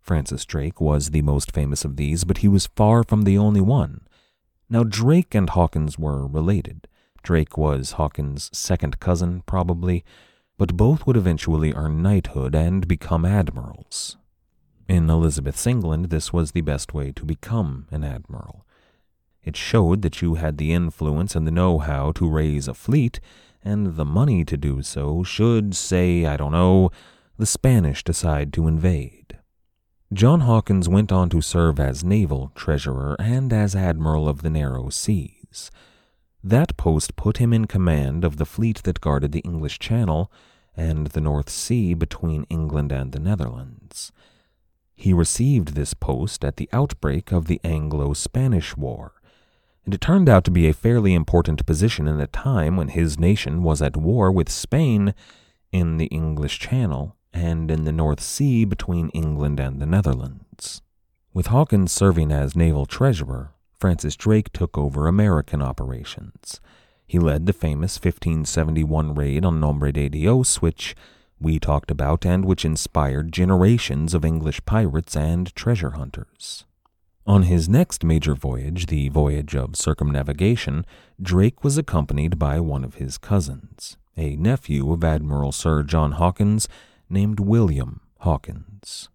Francis 0.00 0.44
Drake 0.44 0.80
was 0.80 1.10
the 1.10 1.22
most 1.22 1.50
famous 1.50 1.84
of 1.84 1.96
these, 1.96 2.24
but 2.24 2.38
he 2.38 2.48
was 2.48 2.66
far 2.76 3.02
from 3.04 3.22
the 3.22 3.38
only 3.38 3.60
one. 3.60 4.06
Now, 4.68 4.84
Drake 4.84 5.34
and 5.34 5.48
Hawkins 5.50 5.98
were 5.98 6.26
related. 6.26 6.86
Drake 7.22 7.56
was 7.56 7.92
Hawkins' 7.92 8.50
second 8.52 9.00
cousin, 9.00 9.42
probably, 9.46 10.04
but 10.58 10.76
both 10.76 11.06
would 11.06 11.16
eventually 11.16 11.72
earn 11.72 12.02
knighthood 12.02 12.54
and 12.54 12.86
become 12.86 13.24
admirals. 13.24 14.18
In 14.88 15.08
Elizabeth's 15.08 15.66
England, 15.66 16.10
this 16.10 16.32
was 16.32 16.52
the 16.52 16.60
best 16.60 16.92
way 16.92 17.12
to 17.12 17.24
become 17.24 17.86
an 17.90 18.04
admiral. 18.04 18.66
It 19.42 19.56
showed 19.56 20.02
that 20.02 20.20
you 20.20 20.34
had 20.34 20.58
the 20.58 20.72
influence 20.72 21.34
and 21.34 21.46
the 21.46 21.50
know 21.50 21.78
how 21.78 22.12
to 22.12 22.28
raise 22.28 22.68
a 22.68 22.74
fleet 22.74 23.20
and 23.64 23.96
the 23.96 24.04
money 24.04 24.44
to 24.44 24.56
do 24.56 24.82
so 24.82 25.22
should, 25.22 25.74
say, 25.74 26.26
I 26.26 26.36
don't 26.36 26.52
know, 26.52 26.90
the 27.38 27.46
Spanish 27.46 28.04
decide 28.04 28.52
to 28.52 28.66
invade. 28.66 29.38
John 30.12 30.42
Hawkins 30.42 30.88
went 30.88 31.10
on 31.10 31.28
to 31.30 31.40
serve 31.40 31.80
as 31.80 32.04
naval 32.04 32.52
treasurer 32.54 33.16
and 33.18 33.52
as 33.52 33.74
admiral 33.74 34.28
of 34.28 34.42
the 34.42 34.50
narrow 34.50 34.90
seas. 34.90 35.70
That 36.42 36.76
post 36.76 37.16
put 37.16 37.38
him 37.38 37.52
in 37.52 37.64
command 37.64 38.22
of 38.22 38.36
the 38.36 38.44
fleet 38.44 38.82
that 38.84 39.00
guarded 39.00 39.32
the 39.32 39.40
English 39.40 39.78
Channel 39.78 40.30
and 40.76 41.08
the 41.08 41.20
North 41.20 41.48
Sea 41.48 41.94
between 41.94 42.44
England 42.50 42.92
and 42.92 43.12
the 43.12 43.18
Netherlands. 43.18 44.12
He 44.94 45.12
received 45.12 45.74
this 45.74 45.94
post 45.94 46.44
at 46.44 46.56
the 46.56 46.68
outbreak 46.72 47.32
of 47.32 47.46
the 47.46 47.60
Anglo 47.64 48.12
Spanish 48.12 48.76
War, 48.76 49.13
and 49.84 49.94
it 49.94 50.00
turned 50.00 50.28
out 50.28 50.44
to 50.44 50.50
be 50.50 50.68
a 50.68 50.72
fairly 50.72 51.14
important 51.14 51.66
position 51.66 52.08
in 52.08 52.20
a 52.20 52.26
time 52.26 52.76
when 52.76 52.88
his 52.88 53.18
nation 53.18 53.62
was 53.62 53.82
at 53.82 53.96
war 53.96 54.32
with 54.32 54.48
Spain 54.48 55.14
in 55.72 55.98
the 55.98 56.06
English 56.06 56.58
Channel 56.58 57.16
and 57.32 57.70
in 57.70 57.84
the 57.84 57.92
North 57.92 58.20
Sea 58.20 58.64
between 58.64 59.10
England 59.10 59.60
and 59.60 59.80
the 59.80 59.86
Netherlands. 59.86 60.80
With 61.34 61.48
Hawkins 61.48 61.92
serving 61.92 62.30
as 62.30 62.56
naval 62.56 62.86
treasurer, 62.86 63.50
Francis 63.72 64.16
Drake 64.16 64.52
took 64.52 64.78
over 64.78 65.06
American 65.06 65.60
operations. 65.60 66.60
He 67.06 67.18
led 67.18 67.46
the 67.46 67.52
famous 67.52 67.96
1571 67.96 69.14
raid 69.14 69.44
on 69.44 69.60
Nombre 69.60 69.92
de 69.92 70.08
Dios, 70.08 70.62
which 70.62 70.94
we 71.40 71.58
talked 71.58 71.90
about 71.90 72.24
and 72.24 72.44
which 72.44 72.64
inspired 72.64 73.32
generations 73.32 74.14
of 74.14 74.24
English 74.24 74.64
pirates 74.64 75.16
and 75.16 75.54
treasure 75.54 75.90
hunters. 75.90 76.64
On 77.26 77.44
his 77.44 77.70
next 77.70 78.04
major 78.04 78.34
voyage, 78.34 78.86
the 78.86 79.08
voyage 79.08 79.56
of 79.56 79.76
circumnavigation, 79.76 80.84
Drake 81.20 81.64
was 81.64 81.78
accompanied 81.78 82.38
by 82.38 82.60
one 82.60 82.84
of 82.84 82.96
his 82.96 83.16
cousins, 83.16 83.96
a 84.14 84.36
nephew 84.36 84.92
of 84.92 85.02
Admiral 85.02 85.50
Sir 85.50 85.82
John 85.84 86.12
Hawkins 86.12 86.68
named 87.08 87.40
William 87.40 88.02
Hawkins. 88.20 89.08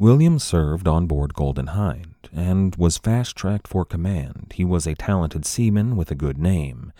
William 0.00 0.40
served 0.40 0.88
on 0.88 1.06
board 1.06 1.32
Golden 1.32 1.68
Hind 1.68 2.28
and 2.32 2.74
was 2.74 2.98
fast 2.98 3.36
tracked 3.36 3.68
for 3.68 3.84
command. 3.84 4.52
He 4.56 4.64
was 4.64 4.84
a 4.84 4.96
talented 4.96 5.46
seaman 5.46 5.94
with 5.94 6.10
a 6.10 6.16
good 6.16 6.38
name. 6.38 6.92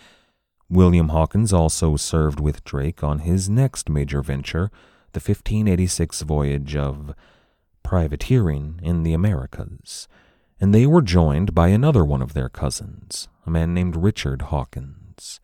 William 0.69 1.09
Hawkins 1.09 1.51
also 1.51 1.97
served 1.97 2.39
with 2.39 2.63
Drake 2.63 3.03
on 3.03 3.19
his 3.19 3.49
next 3.49 3.89
major 3.89 4.21
venture, 4.21 4.71
the 5.11 5.19
1586 5.19 6.21
voyage 6.21 6.77
of 6.77 7.13
privateering 7.83 8.79
in 8.81 9.03
the 9.03 9.13
Americas 9.13 10.07
and 10.59 10.73
they 10.73 10.85
were 10.85 11.01
joined 11.01 11.55
by 11.55 11.69
another 11.69 12.03
one 12.03 12.21
of 12.21 12.33
their 12.33 12.49
cousins, 12.49 13.27
a 13.45 13.49
man 13.49 13.73
named 13.73 13.95
Richard 13.95 14.43
Hawkins. 14.43 15.39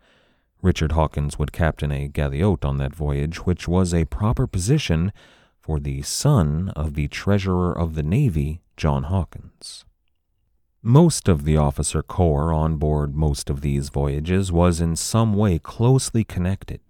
Richard 0.61 0.91
Hawkins 0.91 1.39
would 1.39 1.51
captain 1.51 1.91
a 1.91 2.09
galliot 2.09 2.65
on 2.65 2.77
that 2.77 2.95
voyage, 2.95 3.45
which 3.45 3.67
was 3.67 3.93
a 3.93 4.05
proper 4.05 4.45
position 4.45 5.13
for 5.59 5.79
the 5.79 6.01
son 6.01 6.69
of 6.75 6.95
the 6.95 7.07
Treasurer 7.07 7.71
of 7.71 7.95
the 7.95 8.03
Navy, 8.03 8.61
John 8.75 9.03
Hawkins. 9.03 9.85
Most 10.81 11.27
of 11.27 11.45
the 11.45 11.57
officer 11.57 12.03
corps 12.03 12.53
on 12.53 12.77
board 12.77 13.15
most 13.15 13.49
of 13.49 13.61
these 13.61 13.89
voyages 13.89 14.51
was 14.51 14.81
in 14.81 14.95
some 14.95 15.33
way 15.33 15.57
closely 15.57 16.23
connected. 16.23 16.81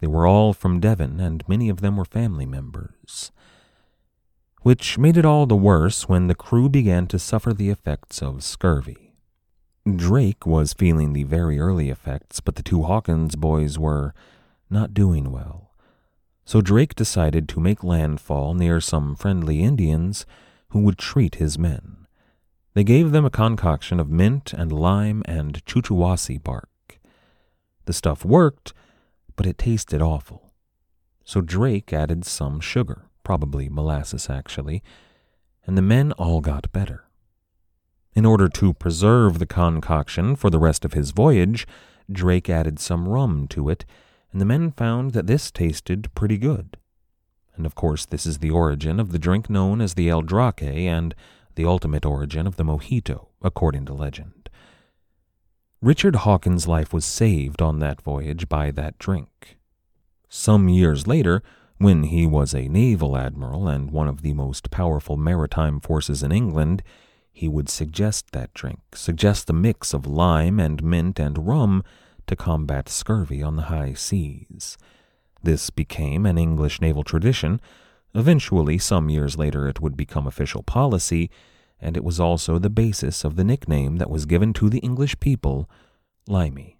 They 0.00 0.06
were 0.06 0.26
all 0.26 0.52
from 0.52 0.78
Devon, 0.78 1.20
and 1.20 1.42
many 1.48 1.68
of 1.68 1.80
them 1.80 1.96
were 1.96 2.04
family 2.04 2.46
members 2.46 3.32
which 4.62 4.96
made 4.96 5.16
it 5.16 5.24
all 5.24 5.46
the 5.46 5.56
worse 5.56 6.08
when 6.08 6.28
the 6.28 6.34
crew 6.34 6.68
began 6.68 7.06
to 7.08 7.18
suffer 7.18 7.52
the 7.52 7.70
effects 7.70 8.22
of 8.22 8.44
scurvy. 8.44 9.12
Drake 9.96 10.46
was 10.46 10.72
feeling 10.72 11.12
the 11.12 11.24
very 11.24 11.58
early 11.58 11.90
effects, 11.90 12.38
but 12.38 12.54
the 12.54 12.62
two 12.62 12.84
Hawkins 12.84 13.34
boys 13.34 13.78
were 13.78 14.14
not 14.70 14.94
doing 14.94 15.32
well. 15.32 15.72
So 16.44 16.60
Drake 16.60 16.94
decided 16.94 17.48
to 17.48 17.60
make 17.60 17.82
landfall 17.82 18.54
near 18.54 18.80
some 18.80 19.16
friendly 19.16 19.62
Indians 19.62 20.24
who 20.68 20.80
would 20.80 20.98
treat 20.98 21.36
his 21.36 21.58
men. 21.58 22.06
They 22.74 22.84
gave 22.84 23.10
them 23.10 23.24
a 23.24 23.30
concoction 23.30 23.98
of 23.98 24.08
mint 24.08 24.52
and 24.52 24.72
lime 24.72 25.22
and 25.26 25.64
chuchuhuasi 25.66 26.42
bark. 26.42 26.68
The 27.84 27.92
stuff 27.92 28.24
worked, 28.24 28.72
but 29.34 29.46
it 29.46 29.58
tasted 29.58 30.00
awful. 30.00 30.52
So 31.24 31.40
Drake 31.40 31.92
added 31.92 32.24
some 32.24 32.60
sugar 32.60 33.08
probably 33.22 33.68
molasses 33.68 34.28
actually, 34.28 34.82
and 35.66 35.76
the 35.76 35.82
men 35.82 36.12
all 36.12 36.40
got 36.40 36.72
better. 36.72 37.04
In 38.14 38.26
order 38.26 38.48
to 38.48 38.74
preserve 38.74 39.38
the 39.38 39.46
concoction 39.46 40.36
for 40.36 40.50
the 40.50 40.58
rest 40.58 40.84
of 40.84 40.92
his 40.92 41.12
voyage, 41.12 41.66
Drake 42.10 42.50
added 42.50 42.78
some 42.78 43.08
rum 43.08 43.46
to 43.48 43.68
it, 43.68 43.84
and 44.32 44.40
the 44.40 44.46
men 44.46 44.70
found 44.70 45.12
that 45.12 45.26
this 45.26 45.50
tasted 45.50 46.14
pretty 46.14 46.36
good. 46.36 46.76
And 47.56 47.66
of 47.66 47.74
course, 47.74 48.06
this 48.06 48.26
is 48.26 48.38
the 48.38 48.50
origin 48.50 48.98
of 48.98 49.12
the 49.12 49.18
drink 49.18 49.48
known 49.48 49.80
as 49.80 49.94
the 49.94 50.08
El 50.08 50.22
Draque 50.22 50.62
and 50.62 51.14
the 51.54 51.64
ultimate 51.64 52.04
origin 52.04 52.46
of 52.46 52.56
the 52.56 52.64
mojito, 52.64 53.28
according 53.42 53.86
to 53.86 53.94
legend. 53.94 54.48
Richard 55.80 56.16
Hawkins' 56.16 56.68
life 56.68 56.92
was 56.92 57.04
saved 57.04 57.60
on 57.60 57.78
that 57.78 58.00
voyage 58.00 58.48
by 58.48 58.70
that 58.70 58.98
drink. 58.98 59.58
Some 60.28 60.68
years 60.68 61.06
later, 61.06 61.42
when 61.78 62.04
he 62.04 62.26
was 62.26 62.54
a 62.54 62.68
naval 62.68 63.16
admiral 63.16 63.68
and 63.68 63.90
one 63.90 64.08
of 64.08 64.22
the 64.22 64.34
most 64.34 64.70
powerful 64.70 65.16
maritime 65.16 65.80
forces 65.80 66.22
in 66.22 66.32
England, 66.32 66.82
he 67.32 67.48
would 67.48 67.68
suggest 67.68 68.32
that 68.32 68.52
drink, 68.54 68.80
suggest 68.94 69.46
the 69.46 69.52
mix 69.52 69.94
of 69.94 70.06
lime 70.06 70.60
and 70.60 70.82
mint 70.82 71.18
and 71.18 71.46
rum 71.46 71.82
to 72.26 72.36
combat 72.36 72.88
scurvy 72.88 73.42
on 73.42 73.56
the 73.56 73.64
high 73.64 73.94
seas. 73.94 74.76
This 75.42 75.70
became 75.70 76.24
an 76.24 76.38
English 76.38 76.80
naval 76.80 77.02
tradition. 77.02 77.60
Eventually, 78.14 78.78
some 78.78 79.08
years 79.08 79.36
later, 79.36 79.66
it 79.66 79.80
would 79.80 79.96
become 79.96 80.26
official 80.26 80.62
policy, 80.62 81.30
and 81.80 81.96
it 81.96 82.04
was 82.04 82.20
also 82.20 82.58
the 82.58 82.70
basis 82.70 83.24
of 83.24 83.36
the 83.36 83.44
nickname 83.44 83.96
that 83.96 84.10
was 84.10 84.26
given 84.26 84.52
to 84.52 84.68
the 84.68 84.78
English 84.78 85.18
people, 85.18 85.68
Limey. 86.28 86.78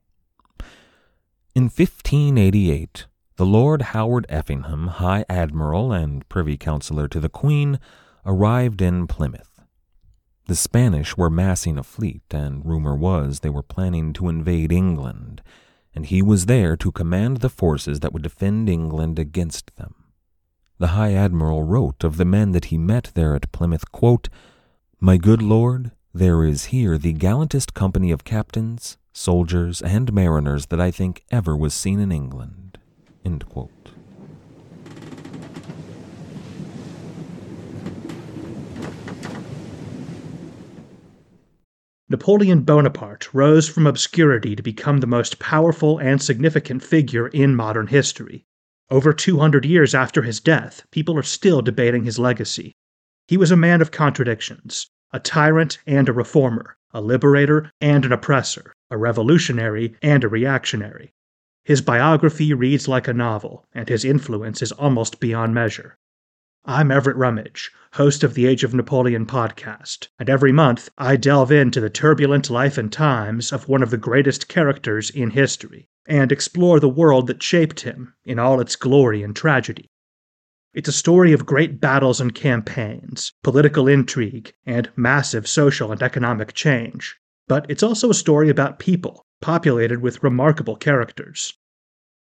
In 1.54 1.64
1588, 1.64 3.06
the 3.36 3.46
Lord 3.46 3.82
Howard 3.82 4.26
Effingham, 4.28 4.88
High 4.88 5.24
Admiral 5.28 5.90
and 5.90 6.28
Privy 6.28 6.58
Councillor 6.58 7.08
to 7.08 7.18
the 7.18 7.30
Queen, 7.30 7.80
arrived 8.26 8.82
in 8.82 9.06
Plymouth. 9.06 9.62
The 10.46 10.54
Spanish 10.54 11.16
were 11.16 11.30
massing 11.30 11.78
a 11.78 11.82
fleet, 11.82 12.24
and 12.30 12.64
rumor 12.66 12.94
was 12.94 13.40
they 13.40 13.48
were 13.48 13.62
planning 13.62 14.12
to 14.14 14.28
invade 14.28 14.70
England, 14.70 15.40
and 15.94 16.04
he 16.04 16.20
was 16.20 16.46
there 16.46 16.76
to 16.76 16.92
command 16.92 17.38
the 17.38 17.48
forces 17.48 18.00
that 18.00 18.12
would 18.12 18.22
defend 18.22 18.68
England 18.68 19.18
against 19.18 19.74
them. 19.76 19.94
The 20.78 20.88
High 20.88 21.14
Admiral 21.14 21.62
wrote 21.62 22.04
of 22.04 22.18
the 22.18 22.24
men 22.26 22.52
that 22.52 22.66
he 22.66 22.76
met 22.76 23.12
there 23.14 23.34
at 23.34 23.52
Plymouth, 23.52 23.90
quote, 23.92 24.28
My 25.00 25.16
good 25.16 25.40
lord, 25.40 25.92
there 26.12 26.44
is 26.44 26.66
here 26.66 26.98
the 26.98 27.14
gallantest 27.14 27.72
company 27.72 28.10
of 28.10 28.24
captains, 28.24 28.98
soldiers, 29.12 29.80
and 29.80 30.12
mariners 30.12 30.66
that 30.66 30.80
I 30.80 30.90
think 30.90 31.24
ever 31.30 31.56
was 31.56 31.72
seen 31.72 31.98
in 31.98 32.12
England. 32.12 32.78
Napoleon 42.08 42.60
Bonaparte 42.60 43.32
rose 43.32 43.68
from 43.68 43.86
obscurity 43.86 44.54
to 44.54 44.62
become 44.62 44.98
the 44.98 45.06
most 45.06 45.38
powerful 45.38 45.98
and 45.98 46.20
significant 46.20 46.82
figure 46.82 47.28
in 47.28 47.56
modern 47.56 47.86
history. 47.86 48.44
Over 48.90 49.14
200 49.14 49.64
years 49.64 49.94
after 49.94 50.20
his 50.20 50.38
death, 50.38 50.84
people 50.90 51.16
are 51.18 51.22
still 51.22 51.62
debating 51.62 52.04
his 52.04 52.18
legacy. 52.18 52.74
He 53.28 53.38
was 53.38 53.50
a 53.50 53.56
man 53.56 53.80
of 53.80 53.90
contradictions, 53.90 54.90
a 55.10 55.20
tyrant 55.20 55.78
and 55.86 56.06
a 56.06 56.12
reformer, 56.12 56.76
a 56.92 57.00
liberator 57.00 57.70
and 57.80 58.04
an 58.04 58.12
oppressor, 58.12 58.74
a 58.90 58.98
revolutionary 58.98 59.94
and 60.02 60.22
a 60.22 60.28
reactionary. 60.28 61.14
His 61.64 61.80
biography 61.80 62.52
reads 62.52 62.88
like 62.88 63.06
a 63.06 63.12
novel, 63.12 63.64
and 63.72 63.88
his 63.88 64.04
influence 64.04 64.62
is 64.62 64.72
almost 64.72 65.20
beyond 65.20 65.54
measure. 65.54 65.96
I'm 66.64 66.90
Everett 66.90 67.16
Rummage, 67.16 67.70
host 67.92 68.24
of 68.24 68.34
the 68.34 68.46
Age 68.46 68.64
of 68.64 68.74
Napoleon 68.74 69.26
podcast, 69.26 70.08
and 70.18 70.28
every 70.28 70.50
month 70.50 70.88
I 70.98 71.14
delve 71.14 71.52
into 71.52 71.80
the 71.80 71.88
turbulent 71.88 72.50
life 72.50 72.78
and 72.78 72.92
times 72.92 73.52
of 73.52 73.68
one 73.68 73.80
of 73.80 73.90
the 73.90 73.96
greatest 73.96 74.48
characters 74.48 75.08
in 75.08 75.30
history, 75.30 75.88
and 76.04 76.32
explore 76.32 76.80
the 76.80 76.88
world 76.88 77.28
that 77.28 77.44
shaped 77.44 77.82
him 77.82 78.12
in 78.24 78.40
all 78.40 78.60
its 78.60 78.74
glory 78.74 79.22
and 79.22 79.36
tragedy. 79.36 79.88
It's 80.74 80.88
a 80.88 80.92
story 80.92 81.32
of 81.32 81.46
great 81.46 81.80
battles 81.80 82.20
and 82.20 82.34
campaigns, 82.34 83.34
political 83.44 83.86
intrigue, 83.86 84.52
and 84.66 84.90
massive 84.96 85.46
social 85.46 85.92
and 85.92 86.02
economic 86.02 86.54
change. 86.54 87.16
But 87.46 87.66
it's 87.68 87.84
also 87.84 88.10
a 88.10 88.14
story 88.14 88.48
about 88.48 88.80
people, 88.80 89.24
populated 89.42 90.00
with 90.00 90.22
remarkable 90.22 90.76
characters. 90.76 91.52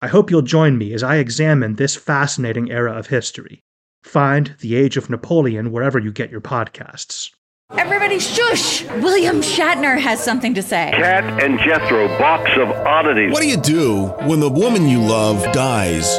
I 0.00 0.08
hope 0.08 0.30
you'll 0.30 0.42
join 0.42 0.76
me 0.78 0.92
as 0.94 1.04
I 1.04 1.16
examine 1.16 1.76
this 1.76 1.94
fascinating 1.94 2.72
era 2.72 2.92
of 2.92 3.06
history. 3.06 3.62
Find 4.02 4.56
The 4.58 4.74
Age 4.74 4.96
of 4.96 5.08
Napoleon 5.08 5.70
wherever 5.70 6.00
you 6.00 6.10
get 6.10 6.30
your 6.30 6.40
podcasts. 6.40 7.30
Everybody 7.70 8.18
shush! 8.18 8.84
William 9.00 9.36
Shatner 9.40 9.98
has 9.98 10.22
something 10.22 10.54
to 10.54 10.62
say. 10.62 10.90
Kat 10.94 11.42
and 11.42 11.58
Jethro, 11.60 12.08
box 12.18 12.50
of 12.56 12.68
oddities. 12.68 13.32
What 13.32 13.42
do 13.42 13.48
you 13.48 13.56
do 13.56 14.08
when 14.26 14.40
the 14.40 14.50
woman 14.50 14.88
you 14.88 15.00
love 15.00 15.40
dies? 15.52 16.18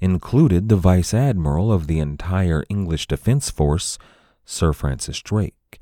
included 0.00 0.68
the 0.68 0.76
Vice 0.76 1.14
Admiral 1.14 1.72
of 1.72 1.86
the 1.86 1.98
entire 1.98 2.64
English 2.68 3.06
Defence 3.06 3.50
Force, 3.50 3.98
Sir 4.44 4.72
Francis 4.72 5.20
Drake. 5.20 5.80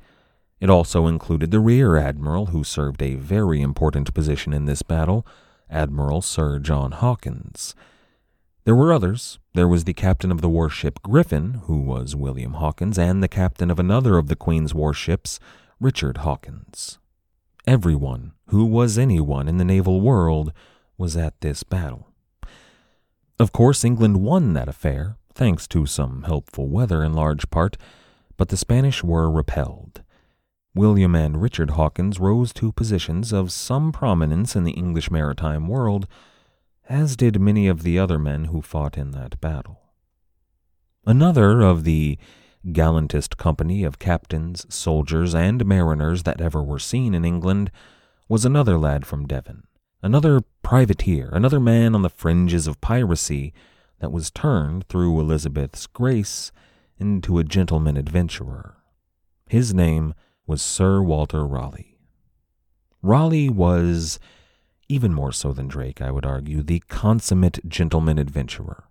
It 0.59 0.69
also 0.69 1.07
included 1.07 1.51
the 1.51 1.59
Rear 1.59 1.97
Admiral, 1.97 2.47
who 2.47 2.63
served 2.63 3.01
a 3.01 3.15
very 3.15 3.61
important 3.61 4.13
position 4.13 4.53
in 4.53 4.65
this 4.65 4.81
battle, 4.81 5.25
Admiral 5.69 6.21
Sir 6.21 6.59
John 6.59 6.91
Hawkins. 6.91 7.75
There 8.63 8.75
were 8.75 8.93
others. 8.93 9.37
There 9.53 9.67
was 9.67 9.83
the 9.83 9.93
captain 9.93 10.31
of 10.31 10.41
the 10.41 10.49
warship 10.49 11.01
Griffin, 11.03 11.61
who 11.65 11.81
was 11.81 12.15
William 12.15 12.53
Hawkins, 12.53 12.97
and 12.97 13.21
the 13.21 13.27
captain 13.27 13.69
of 13.69 13.79
another 13.79 14.17
of 14.17 14.27
the 14.27 14.35
Queen's 14.35 14.73
warships, 14.73 15.39
Richard 15.79 16.17
Hawkins. 16.17 16.97
Everyone 17.67 18.31
who 18.47 18.65
was 18.65 18.97
anyone 18.97 19.47
in 19.47 19.57
the 19.57 19.65
naval 19.65 20.01
world 20.01 20.51
was 20.97 21.15
at 21.17 21.39
this 21.41 21.63
battle. 21.63 22.07
Of 23.37 23.51
course, 23.51 23.83
England 23.83 24.21
won 24.21 24.53
that 24.53 24.69
affair, 24.69 25.17
thanks 25.33 25.67
to 25.67 25.85
some 25.85 26.23
helpful 26.23 26.67
weather 26.69 27.03
in 27.03 27.13
large 27.13 27.49
part, 27.49 27.75
but 28.37 28.47
the 28.49 28.57
Spanish 28.57 29.03
were 29.03 29.29
repelled. 29.29 30.01
William 30.73 31.15
and 31.15 31.41
Richard 31.41 31.71
Hawkins 31.71 32.19
rose 32.19 32.53
to 32.53 32.71
positions 32.71 33.33
of 33.33 33.51
some 33.51 33.91
prominence 33.91 34.55
in 34.55 34.63
the 34.63 34.73
English 34.73 35.11
maritime 35.11 35.67
world, 35.67 36.07
as 36.87 37.15
did 37.15 37.39
many 37.41 37.67
of 37.67 37.83
the 37.83 37.97
other 37.97 38.19
men 38.19 38.45
who 38.45 38.61
fought 38.61 38.97
in 38.97 39.11
that 39.11 39.39
battle. 39.41 39.81
Another 41.05 41.61
of 41.61 41.83
the 41.83 42.17
gallantest 42.71 43.37
company 43.37 43.83
of 43.83 43.99
captains, 43.99 44.65
soldiers, 44.73 45.35
and 45.35 45.65
mariners 45.65 46.23
that 46.23 46.41
ever 46.41 46.63
were 46.63 46.79
seen 46.79 47.13
in 47.13 47.23
England 47.23 47.71
was 48.27 48.43
another 48.43 48.77
lad 48.77 49.05
from 49.05 49.27
Devon, 49.27 49.67
another 50.05 50.41
privateer, 50.61 51.29
another 51.33 51.59
man 51.59 51.95
on 51.95 52.03
the 52.03 52.09
fringes 52.09 52.67
of 52.67 52.79
piracy 52.79 53.51
that 53.99 54.11
was 54.11 54.29
turned 54.29 54.87
through 54.87 55.19
Elizabeth's 55.19 55.87
grace 55.87 56.51
into 56.99 57.39
a 57.39 57.43
gentleman 57.43 57.97
adventurer. 57.97 58.75
His 59.49 59.73
name 59.73 60.13
was 60.45 60.61
Sir 60.61 61.01
Walter 61.01 61.43
Raleigh. 61.43 61.97
Raleigh 63.01 63.49
was, 63.49 64.19
even 64.87 65.11
more 65.11 65.31
so 65.31 65.51
than 65.51 65.67
Drake, 65.67 66.03
I 66.03 66.11
would 66.11 66.25
argue, 66.25 66.61
the 66.61 66.83
consummate 66.87 67.67
gentleman 67.67 68.19
adventurer. 68.19 68.83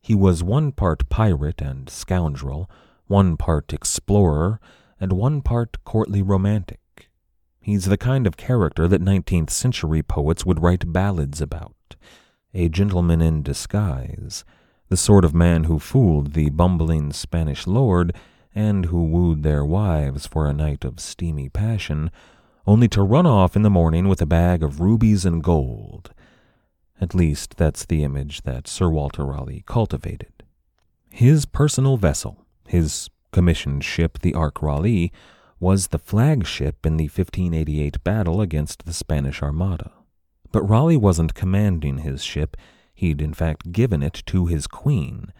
He 0.00 0.14
was 0.14 0.44
one 0.44 0.70
part 0.70 1.08
pirate 1.08 1.60
and 1.60 1.90
scoundrel, 1.90 2.70
one 3.08 3.36
part 3.36 3.72
explorer, 3.72 4.60
and 5.00 5.14
one 5.14 5.42
part 5.42 5.82
courtly 5.82 6.22
romantic. 6.22 6.79
He's 7.60 7.84
the 7.84 7.98
kind 7.98 8.26
of 8.26 8.36
character 8.36 8.88
that 8.88 9.02
19th 9.02 9.50
century 9.50 10.02
poets 10.02 10.46
would 10.46 10.62
write 10.62 10.92
ballads 10.92 11.40
about. 11.40 11.96
A 12.54 12.68
gentleman 12.68 13.20
in 13.20 13.42
disguise, 13.42 14.44
the 14.88 14.96
sort 14.96 15.24
of 15.24 15.34
man 15.34 15.64
who 15.64 15.78
fooled 15.78 16.32
the 16.32 16.50
bumbling 16.50 17.12
Spanish 17.12 17.66
lord 17.66 18.14
and 18.54 18.86
who 18.86 19.04
wooed 19.04 19.42
their 19.42 19.64
wives 19.64 20.26
for 20.26 20.46
a 20.46 20.54
night 20.54 20.84
of 20.84 20.98
steamy 20.98 21.48
passion, 21.48 22.10
only 22.66 22.88
to 22.88 23.02
run 23.02 23.26
off 23.26 23.54
in 23.54 23.62
the 23.62 23.70
morning 23.70 24.08
with 24.08 24.20
a 24.20 24.26
bag 24.26 24.62
of 24.62 24.80
rubies 24.80 25.24
and 25.24 25.44
gold. 25.44 26.12
At 27.00 27.14
least 27.14 27.56
that's 27.56 27.84
the 27.84 28.02
image 28.02 28.42
that 28.42 28.66
Sir 28.66 28.88
Walter 28.88 29.24
Raleigh 29.24 29.64
cultivated. 29.66 30.42
His 31.10 31.46
personal 31.46 31.96
vessel, 31.96 32.44
his 32.66 33.10
commissioned 33.32 33.84
ship, 33.84 34.18
the 34.18 34.34
Ark 34.34 34.60
Raleigh, 34.62 35.12
was 35.60 35.88
the 35.88 35.98
flagship 35.98 36.86
in 36.86 36.96
the 36.96 37.04
1588 37.04 38.02
battle 38.02 38.40
against 38.40 38.86
the 38.86 38.94
Spanish 38.94 39.42
Armada. 39.42 39.92
But 40.50 40.68
Raleigh 40.68 40.96
wasn't 40.96 41.34
commanding 41.34 41.98
his 41.98 42.24
ship, 42.24 42.56
he'd 42.94 43.20
in 43.20 43.34
fact 43.34 43.70
given 43.70 44.02
it 44.02 44.22
to 44.26 44.46
his 44.46 44.66
queen. 44.66 45.32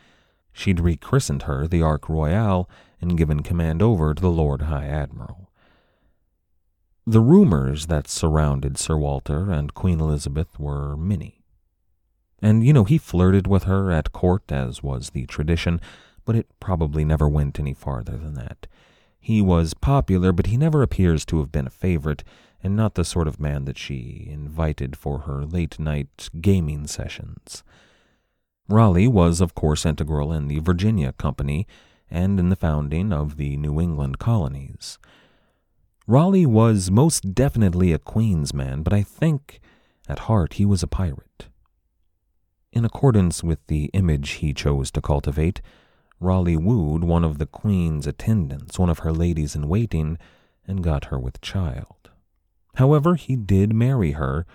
She'd 0.53 0.79
rechristened 0.79 1.43
her 1.43 1.67
the 1.67 1.83
Ark 1.83 2.09
Royal 2.09 2.69
and 3.01 3.17
given 3.17 3.43
command 3.43 3.81
over 3.81 4.13
to 4.13 4.21
the 4.21 4.31
Lord 4.31 4.63
High 4.63 4.87
Admiral. 4.87 5.51
The 7.07 7.21
rumors 7.21 7.87
that 7.87 8.07
surrounded 8.07 8.79
Sir 8.79 8.97
Walter 8.99 9.51
and 9.51 9.75
Queen 9.75 10.01
Elizabeth 10.01 10.61
were 10.61 10.97
many. 10.97 11.43
And, 12.43 12.65
you 12.65 12.73
know, 12.73 12.85
he 12.85 12.99
flirted 12.99 13.47
with 13.47 13.65
her 13.65 13.91
at 13.91 14.13
court, 14.13 14.53
as 14.53 14.83
was 14.83 15.11
the 15.11 15.27
tradition, 15.27 15.81
but 16.25 16.37
it 16.37 16.47
probably 16.61 17.05
never 17.05 17.29
went 17.29 17.59
any 17.59 17.75
farther 17.75 18.17
than 18.17 18.35
that. 18.35 18.67
He 19.21 19.43
was 19.43 19.75
popular, 19.75 20.33
but 20.33 20.47
he 20.47 20.57
never 20.57 20.83
appears 20.83 21.25
to 21.27 21.39
have 21.39 21.53
been 21.53 21.67
a 21.67 21.71
favorite, 21.71 22.25
and 22.63 22.75
not 22.75 22.95
the 22.95 23.05
sort 23.05 23.29
of 23.29 23.39
man 23.39 23.67
that 23.67 23.79
she 23.79 24.27
invited 24.31 24.97
for 24.97 25.21
her 25.21 25.45
late 25.45 25.79
night 25.79 26.31
gaming 26.41 26.87
sessions. 26.87 27.63
Raleigh 28.69 29.09
was, 29.09 29.41
of 29.41 29.55
course, 29.55 29.85
integral 29.85 30.33
in 30.33 30.49
the 30.49 30.61
Virginia 30.61 31.13
Company 31.13 31.67
and 32.11 32.41
in 32.41 32.49
the 32.49 32.57
founding 32.57 33.13
of 33.13 33.37
the 33.37 33.57
New 33.57 33.81
England 33.81 34.19
colonies. 34.19 34.99
Raleigh 36.07 36.47
was 36.47 36.91
most 36.91 37.35
definitely 37.35 37.93
a 37.93 37.99
Queen's 37.99 38.55
man, 38.55 38.83
but 38.83 38.93
I 38.93 39.03
think 39.03 39.61
at 40.09 40.21
heart 40.21 40.55
he 40.55 40.65
was 40.65 40.83
a 40.83 40.89
pirate. 40.89 41.49
In 42.73 42.85
accordance 42.85 43.43
with 43.43 43.65
the 43.67 43.91
image 43.93 44.31
he 44.31 44.53
chose 44.53 44.91
to 44.93 45.01
cultivate, 45.01 45.61
Raleigh 46.21 46.57
wooed 46.57 47.03
one 47.03 47.25
of 47.25 47.39
the 47.39 47.47
Queen's 47.47 48.07
attendants, 48.07 48.79
one 48.79 48.91
of 48.91 49.01
her 49.01 49.13
ladies 49.13 49.57
in 49.57 49.69
waiting, 49.69 50.19
and 50.67 50.85
got 50.85 51.07
her 51.07 51.19
with 51.19 51.41
child. 51.41 52.11
However, 52.75 53.15
he 53.15 53.37
did 53.37 53.75
marry 53.75 54.13
her, 54.13 54.47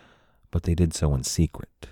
but 0.51 0.63
they 0.63 0.75
did 0.75 0.93
so 0.93 1.13
in 1.13 1.23
secret. 1.23 1.87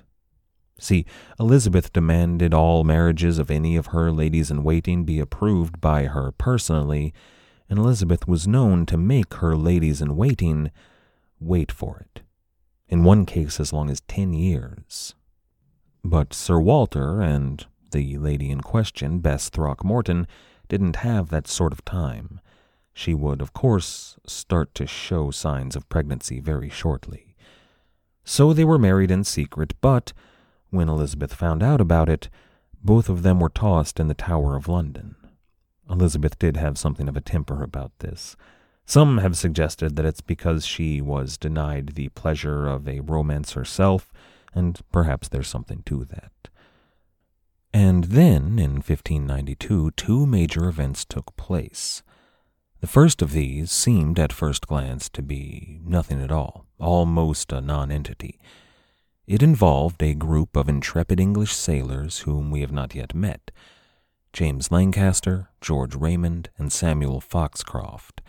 See, 0.79 1.05
Elizabeth 1.39 1.91
demanded 1.91 2.53
all 2.53 2.83
marriages 2.83 3.39
of 3.39 3.49
any 3.51 3.75
of 3.75 3.88
her 3.88 4.12
ladies 4.12 4.51
in 4.51 4.63
waiting 4.63 5.05
be 5.05 5.19
approved 5.19 5.81
by 5.81 6.05
her 6.05 6.31
personally, 6.31 7.13
and 7.69 7.79
Elizabeth 7.79 8.27
was 8.27 8.47
known 8.47 8.86
to 8.86 8.97
make 8.97 9.36
her 9.36 9.55
ladies 9.55 10.01
in 10.01 10.15
waiting 10.15 10.71
wait 11.39 11.71
for 11.71 11.99
it, 11.99 12.21
in 12.88 13.03
one 13.03 13.25
case 13.25 13.59
as 13.59 13.73
long 13.73 13.89
as 13.89 14.01
ten 14.01 14.33
years. 14.33 15.15
But 16.03 16.33
Sir 16.33 16.59
Walter 16.59 17.21
and 17.21 17.65
the 17.93 18.17
lady 18.17 18.51
in 18.51 18.60
question, 18.60 19.19
Bess 19.19 19.49
Throckmorton, 19.49 20.27
didn't 20.67 20.97
have 20.97 21.29
that 21.29 21.47
sort 21.47 21.71
of 21.71 21.86
time. 21.86 22.41
She 22.93 23.13
would, 23.13 23.41
of 23.41 23.53
course, 23.53 24.17
start 24.27 24.75
to 24.75 24.86
show 24.86 25.32
signs 25.32 25.75
of 25.75 25.88
pregnancy 25.88 26.39
very 26.39 26.69
shortly. 26.69 27.36
So 28.25 28.53
they 28.53 28.65
were 28.65 28.77
married 28.77 29.12
in 29.12 29.23
secret, 29.23 29.73
but 29.82 30.13
when 30.69 30.89
Elizabeth 30.89 31.34
found 31.34 31.63
out 31.63 31.82
about 31.82 32.10
it, 32.10 32.29
both 32.84 33.10
of 33.10 33.23
them 33.23 33.39
were 33.39 33.49
tossed 33.49 33.99
in 33.99 34.08
the 34.08 34.13
Tower 34.13 34.56
of 34.56 34.67
London. 34.67 35.15
Elizabeth 35.89 36.38
did 36.39 36.58
have 36.58 36.77
something 36.77 37.08
of 37.08 37.17
a 37.17 37.21
temper 37.21 37.63
about 37.63 37.91
this. 37.99 38.36
Some 38.86 39.19
have 39.19 39.38
suggested 39.38 39.95
that 39.95 40.06
it's 40.06 40.21
because 40.21 40.65
she 40.65 41.01
was 41.01 41.38
denied 41.38 41.89
the 41.89 42.10
pleasure 42.10 42.67
of 42.67 42.88
a 42.88 42.99
romance 42.99 43.53
herself, 43.53 44.12
and 44.53 44.79
perhaps 44.91 45.27
there's 45.27 45.47
something 45.47 45.84
to 45.86 46.06
that. 46.06 46.49
And 47.73 48.05
then, 48.05 48.59
in 48.59 48.75
1592, 48.75 49.91
two 49.91 50.25
major 50.27 50.67
events 50.67 51.03
took 51.05 51.36
place. 51.36 52.03
The 52.81 52.88
first 52.88 53.21
of 53.21 53.31
these 53.31 53.71
seemed 53.71 54.19
at 54.19 54.31
first 54.31 54.67
glance 54.67 55.09
to 55.09 55.21
be 55.21 55.79
nothing 55.83 56.21
at 56.21 56.31
all, 56.31 56.67
almost 56.79 57.51
a 57.51 57.62
nonentity. 57.62 58.39
It 59.25 59.41
involved 59.41 60.03
a 60.03 60.13
group 60.13 60.55
of 60.55 60.69
intrepid 60.69 61.19
English 61.19 61.53
sailors 61.53 62.19
whom 62.19 62.51
we 62.51 62.62
have 62.62 62.73
not 62.73 62.93
yet 62.93 63.15
met 63.15 63.51
James 64.33 64.71
Lancaster, 64.71 65.49
George 65.62 65.95
Raymond, 65.95 66.49
and 66.57 66.71
Samuel 66.71 67.21
Foxcroft. 67.21 68.21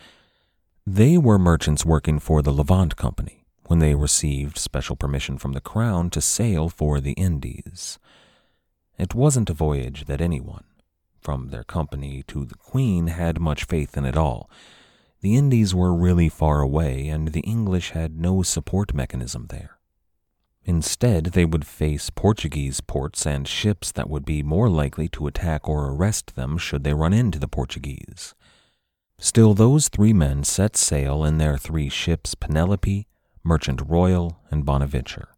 They 0.87 1.17
were 1.17 1.39
merchants 1.39 1.83
working 1.83 2.19
for 2.19 2.41
the 2.41 2.53
Levant 2.53 2.95
Company 2.95 3.43
when 3.65 3.79
they 3.79 3.95
received 3.95 4.57
special 4.57 4.95
permission 4.95 5.37
from 5.37 5.53
the 5.53 5.61
Crown 5.61 6.09
to 6.11 6.21
sail 6.21 6.69
for 6.69 6.99
the 6.99 7.13
Indies. 7.13 7.97
It 8.97 9.13
wasn't 9.13 9.49
a 9.49 9.53
voyage 9.53 10.05
that 10.05 10.21
anyone, 10.21 10.63
from 11.19 11.49
their 11.49 11.63
company 11.63 12.23
to 12.27 12.45
the 12.45 12.55
Queen, 12.55 13.07
had 13.07 13.39
much 13.39 13.65
faith 13.65 13.97
in 13.97 14.05
at 14.05 14.17
all. 14.17 14.49
The 15.21 15.35
Indies 15.35 15.73
were 15.73 15.93
really 15.93 16.29
far 16.29 16.61
away, 16.61 17.07
and 17.07 17.29
the 17.29 17.41
English 17.41 17.91
had 17.91 18.19
no 18.19 18.43
support 18.43 18.93
mechanism 18.93 19.47
there. 19.49 19.79
Instead, 20.63 21.25
they 21.27 21.45
would 21.45 21.65
face 21.65 22.09
Portuguese 22.09 22.81
ports 22.81 23.27
and 23.27 23.47
ships 23.47 23.91
that 23.91 24.09
would 24.09 24.25
be 24.25 24.41
more 24.41 24.69
likely 24.69 25.07
to 25.09 25.27
attack 25.27 25.69
or 25.69 25.91
arrest 25.91 26.35
them 26.35 26.57
should 26.57 26.83
they 26.83 26.93
run 26.93 27.13
into 27.13 27.37
the 27.37 27.47
Portuguese. 27.47 28.33
Still, 29.19 29.53
those 29.53 29.89
three 29.89 30.13
men 30.13 30.43
set 30.43 30.75
sail 30.75 31.23
in 31.23 31.37
their 31.37 31.57
three 31.57 31.89
ships 31.89 32.33
Penelope, 32.33 33.07
Merchant 33.43 33.81
Royal, 33.85 34.39
and 34.49 34.65
Bonaventure. 34.65 35.34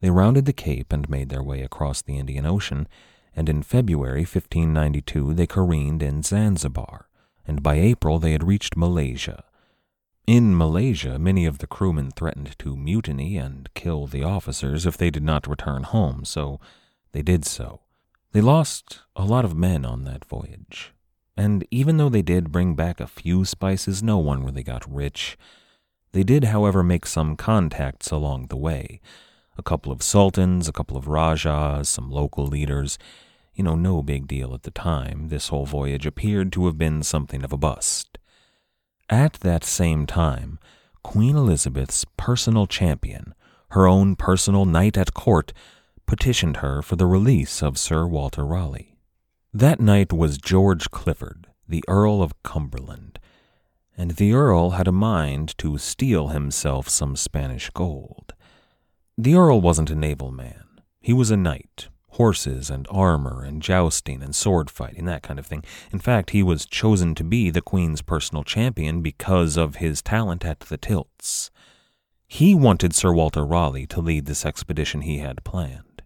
They 0.00 0.10
rounded 0.10 0.44
the 0.44 0.52
Cape 0.52 0.92
and 0.92 1.08
made 1.08 1.28
their 1.28 1.42
way 1.42 1.62
across 1.62 2.02
the 2.02 2.18
Indian 2.18 2.46
Ocean, 2.46 2.86
and 3.34 3.48
in 3.48 3.62
February 3.62 4.20
1592 4.20 5.34
they 5.34 5.46
careened 5.46 6.02
in 6.02 6.22
Zanzibar, 6.22 7.08
and 7.46 7.62
by 7.62 7.76
April 7.76 8.18
they 8.18 8.32
had 8.32 8.46
reached 8.46 8.76
Malaysia. 8.76 9.44
In 10.26 10.56
Malaysia, 10.56 11.18
many 11.18 11.46
of 11.46 11.58
the 11.58 11.66
crewmen 11.66 12.10
threatened 12.10 12.56
to 12.58 12.76
mutiny 12.76 13.36
and 13.36 13.72
kill 13.74 14.06
the 14.06 14.22
officers 14.22 14.86
if 14.86 14.96
they 14.96 15.10
did 15.10 15.22
not 15.22 15.46
return 15.46 15.84
home, 15.84 16.24
so 16.24 16.60
they 17.12 17.22
did 17.22 17.44
so. 17.44 17.80
They 18.32 18.42
lost 18.42 19.00
a 19.16 19.24
lot 19.24 19.44
of 19.44 19.56
men 19.56 19.84
on 19.84 20.04
that 20.04 20.26
voyage, 20.26 20.92
and 21.36 21.66
even 21.70 21.96
though 21.96 22.10
they 22.10 22.22
did 22.22 22.52
bring 22.52 22.74
back 22.74 23.00
a 23.00 23.06
few 23.06 23.44
spices, 23.44 24.02
no 24.02 24.18
one 24.18 24.44
really 24.44 24.62
got 24.62 24.92
rich. 24.92 25.38
They 26.12 26.22
did, 26.22 26.44
however, 26.44 26.82
make 26.82 27.06
some 27.06 27.36
contacts 27.36 28.10
along 28.10 28.46
the 28.46 28.56
way 28.56 29.00
a 29.58 29.62
couple 29.62 29.92
of 29.92 30.02
sultans, 30.02 30.68
a 30.68 30.72
couple 30.72 30.96
of 30.96 31.08
rajahs, 31.08 31.88
some 31.88 32.10
local 32.10 32.46
leaders. 32.46 32.96
You 33.54 33.64
know, 33.64 33.74
no 33.74 34.02
big 34.02 34.28
deal 34.28 34.54
at 34.54 34.62
the 34.62 34.70
time. 34.70 35.28
This 35.28 35.48
whole 35.48 35.66
voyage 35.66 36.06
appeared 36.06 36.52
to 36.52 36.66
have 36.66 36.78
been 36.78 37.02
something 37.02 37.42
of 37.42 37.52
a 37.52 37.58
bust. 37.58 38.18
At 39.10 39.34
that 39.40 39.64
same 39.64 40.06
time, 40.06 40.58
Queen 41.02 41.36
Elizabeth's 41.36 42.04
personal 42.16 42.66
champion, 42.66 43.34
her 43.70 43.86
own 43.86 44.14
personal 44.14 44.64
knight 44.64 44.96
at 44.96 45.14
court, 45.14 45.52
petitioned 46.06 46.58
her 46.58 46.82
for 46.82 46.96
the 46.96 47.06
release 47.06 47.62
of 47.62 47.78
Sir 47.78 48.06
Walter 48.06 48.46
Raleigh. 48.46 48.96
That 49.52 49.80
knight 49.80 50.12
was 50.12 50.38
George 50.38 50.90
Clifford, 50.90 51.48
the 51.66 51.82
Earl 51.88 52.22
of 52.22 52.42
Cumberland, 52.42 53.18
and 53.96 54.12
the 54.12 54.32
Earl 54.32 54.70
had 54.70 54.86
a 54.86 54.92
mind 54.92 55.56
to 55.58 55.78
steal 55.78 56.28
himself 56.28 56.88
some 56.88 57.16
Spanish 57.16 57.70
gold. 57.70 58.34
The 59.20 59.34
Earl 59.34 59.60
wasn't 59.60 59.90
a 59.90 59.96
naval 59.96 60.30
man. 60.30 60.62
He 61.00 61.12
was 61.12 61.32
a 61.32 61.36
knight, 61.36 61.88
horses 62.10 62.70
and 62.70 62.86
armor 62.88 63.42
and 63.42 63.60
jousting 63.60 64.22
and 64.22 64.32
sword 64.32 64.70
fighting, 64.70 65.06
that 65.06 65.24
kind 65.24 65.40
of 65.40 65.46
thing. 65.46 65.64
In 65.90 65.98
fact, 65.98 66.30
he 66.30 66.40
was 66.44 66.64
chosen 66.64 67.16
to 67.16 67.24
be 67.24 67.50
the 67.50 67.60
Queen's 67.60 68.00
personal 68.00 68.44
champion 68.44 69.02
because 69.02 69.56
of 69.56 69.76
his 69.76 70.02
talent 70.02 70.44
at 70.44 70.60
the 70.60 70.76
tilts. 70.76 71.50
He 72.28 72.54
wanted 72.54 72.94
Sir 72.94 73.12
Walter 73.12 73.44
Raleigh 73.44 73.88
to 73.88 74.00
lead 74.00 74.26
this 74.26 74.46
expedition 74.46 75.00
he 75.00 75.18
had 75.18 75.42
planned. 75.42 76.02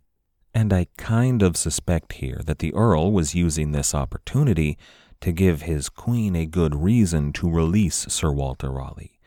And 0.54 0.72
I 0.72 0.86
kind 0.96 1.42
of 1.42 1.58
suspect 1.58 2.14
here 2.14 2.40
that 2.46 2.60
the 2.60 2.72
Earl 2.72 3.12
was 3.12 3.34
using 3.34 3.72
this 3.72 3.94
opportunity 3.94 4.78
to 5.20 5.32
give 5.32 5.62
his 5.62 5.90
Queen 5.90 6.34
a 6.34 6.46
good 6.46 6.74
reason 6.74 7.34
to 7.34 7.50
release 7.50 8.06
Sir 8.08 8.32
Walter 8.32 8.70
Raleigh. 8.70 9.18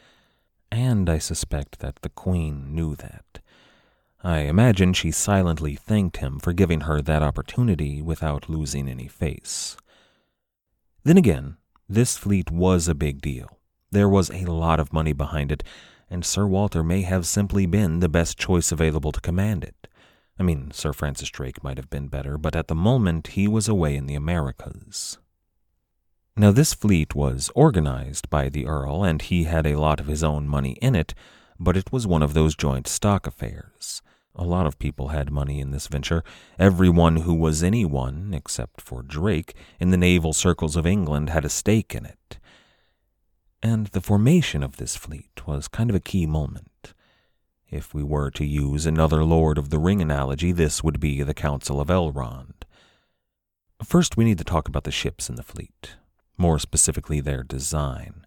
And 0.71 1.07
I 1.07 1.19
suspect 1.19 1.81
that 1.81 1.97
the 2.01 2.09
Queen 2.09 2.73
knew 2.73 2.95
that. 2.95 3.41
I 4.25 4.39
imagine 4.39 4.93
she 4.93 5.11
silently 5.11 5.75
thanked 5.75 6.17
him 6.17 6.39
for 6.39 6.51
giving 6.51 6.81
her 6.81 6.99
that 6.99 7.21
opportunity 7.21 8.01
without 8.01 8.49
losing 8.49 8.89
any 8.89 9.07
face. 9.07 9.77
Then 11.03 11.15
again, 11.15 11.57
this 11.87 12.17
fleet 12.17 12.49
was 12.49 12.87
a 12.87 12.95
big 12.95 13.21
deal. 13.21 13.59
There 13.91 14.09
was 14.09 14.31
a 14.31 14.45
lot 14.45 14.79
of 14.79 14.91
money 14.91 15.13
behind 15.13 15.51
it, 15.51 15.63
and 16.09 16.25
Sir 16.25 16.47
Walter 16.47 16.83
may 16.83 17.03
have 17.03 17.27
simply 17.27 17.67
been 17.67 17.99
the 17.99 18.09
best 18.09 18.35
choice 18.35 18.71
available 18.71 19.11
to 19.11 19.21
command 19.21 19.63
it. 19.63 19.87
I 20.39 20.41
mean, 20.41 20.71
Sir 20.71 20.91
Francis 20.91 21.29
Drake 21.29 21.63
might 21.63 21.77
have 21.77 21.91
been 21.91 22.07
better, 22.07 22.39
but 22.39 22.55
at 22.55 22.67
the 22.67 22.73
moment 22.73 23.27
he 23.27 23.47
was 23.47 23.67
away 23.67 23.95
in 23.95 24.07
the 24.07 24.15
Americas. 24.15 25.19
Now, 26.35 26.49
this 26.49 26.73
fleet 26.73 27.13
was 27.13 27.51
organized 27.53 28.31
by 28.31 28.49
the 28.49 28.65
Earl, 28.65 29.03
and 29.03 29.21
he 29.21 29.43
had 29.43 29.67
a 29.67 29.79
lot 29.79 29.99
of 29.99 30.07
his 30.07 30.23
own 30.23 30.47
money 30.47 30.79
in 30.81 30.95
it, 30.95 31.13
but 31.59 31.77
it 31.77 31.91
was 31.91 32.07
one 32.07 32.23
of 32.23 32.33
those 32.33 32.55
joint 32.55 32.87
stock 32.87 33.27
affairs. 33.27 34.01
A 34.37 34.43
lot 34.43 34.67
of 34.67 34.79
people 34.79 35.09
had 35.09 35.31
money 35.31 35.59
in 35.61 35.71
this 35.71 35.87
venture, 35.87 36.23
everyone 36.59 37.17
who 37.17 37.33
was 37.33 37.63
anyone, 37.63 38.33
except 38.33 38.81
for 38.81 39.01
Drake, 39.01 39.55
in 39.79 39.91
the 39.91 39.97
naval 39.97 40.33
circles 40.33 40.75
of 40.75 40.85
England 40.85 41.29
had 41.29 41.45
a 41.45 41.49
stake 41.49 41.95
in 41.95 42.05
it. 42.05 42.37
And 43.63 43.87
the 43.87 44.01
formation 44.01 44.61
of 44.61 44.77
this 44.77 44.97
fleet 44.97 45.47
was 45.47 45.69
kind 45.69 45.89
of 45.89 45.95
a 45.95 46.01
key 46.01 46.25
moment. 46.25 46.93
If 47.69 47.93
we 47.93 48.03
were 48.03 48.29
to 48.31 48.45
use 48.45 48.85
another 48.85 49.23
Lord 49.23 49.57
of 49.57 49.69
the 49.69 49.79
Ring 49.79 50.01
analogy, 50.01 50.51
this 50.51 50.83
would 50.83 50.99
be 50.99 51.23
the 51.23 51.33
Council 51.33 51.79
of 51.79 51.87
Elrond. 51.87 52.63
First, 53.83 54.17
we 54.17 54.25
need 54.25 54.37
to 54.37 54.43
talk 54.43 54.67
about 54.67 54.83
the 54.83 54.91
ships 54.91 55.29
in 55.29 55.35
the 55.35 55.43
fleet, 55.43 55.95
more 56.37 56.59
specifically 56.59 57.21
their 57.21 57.43
design. 57.43 58.25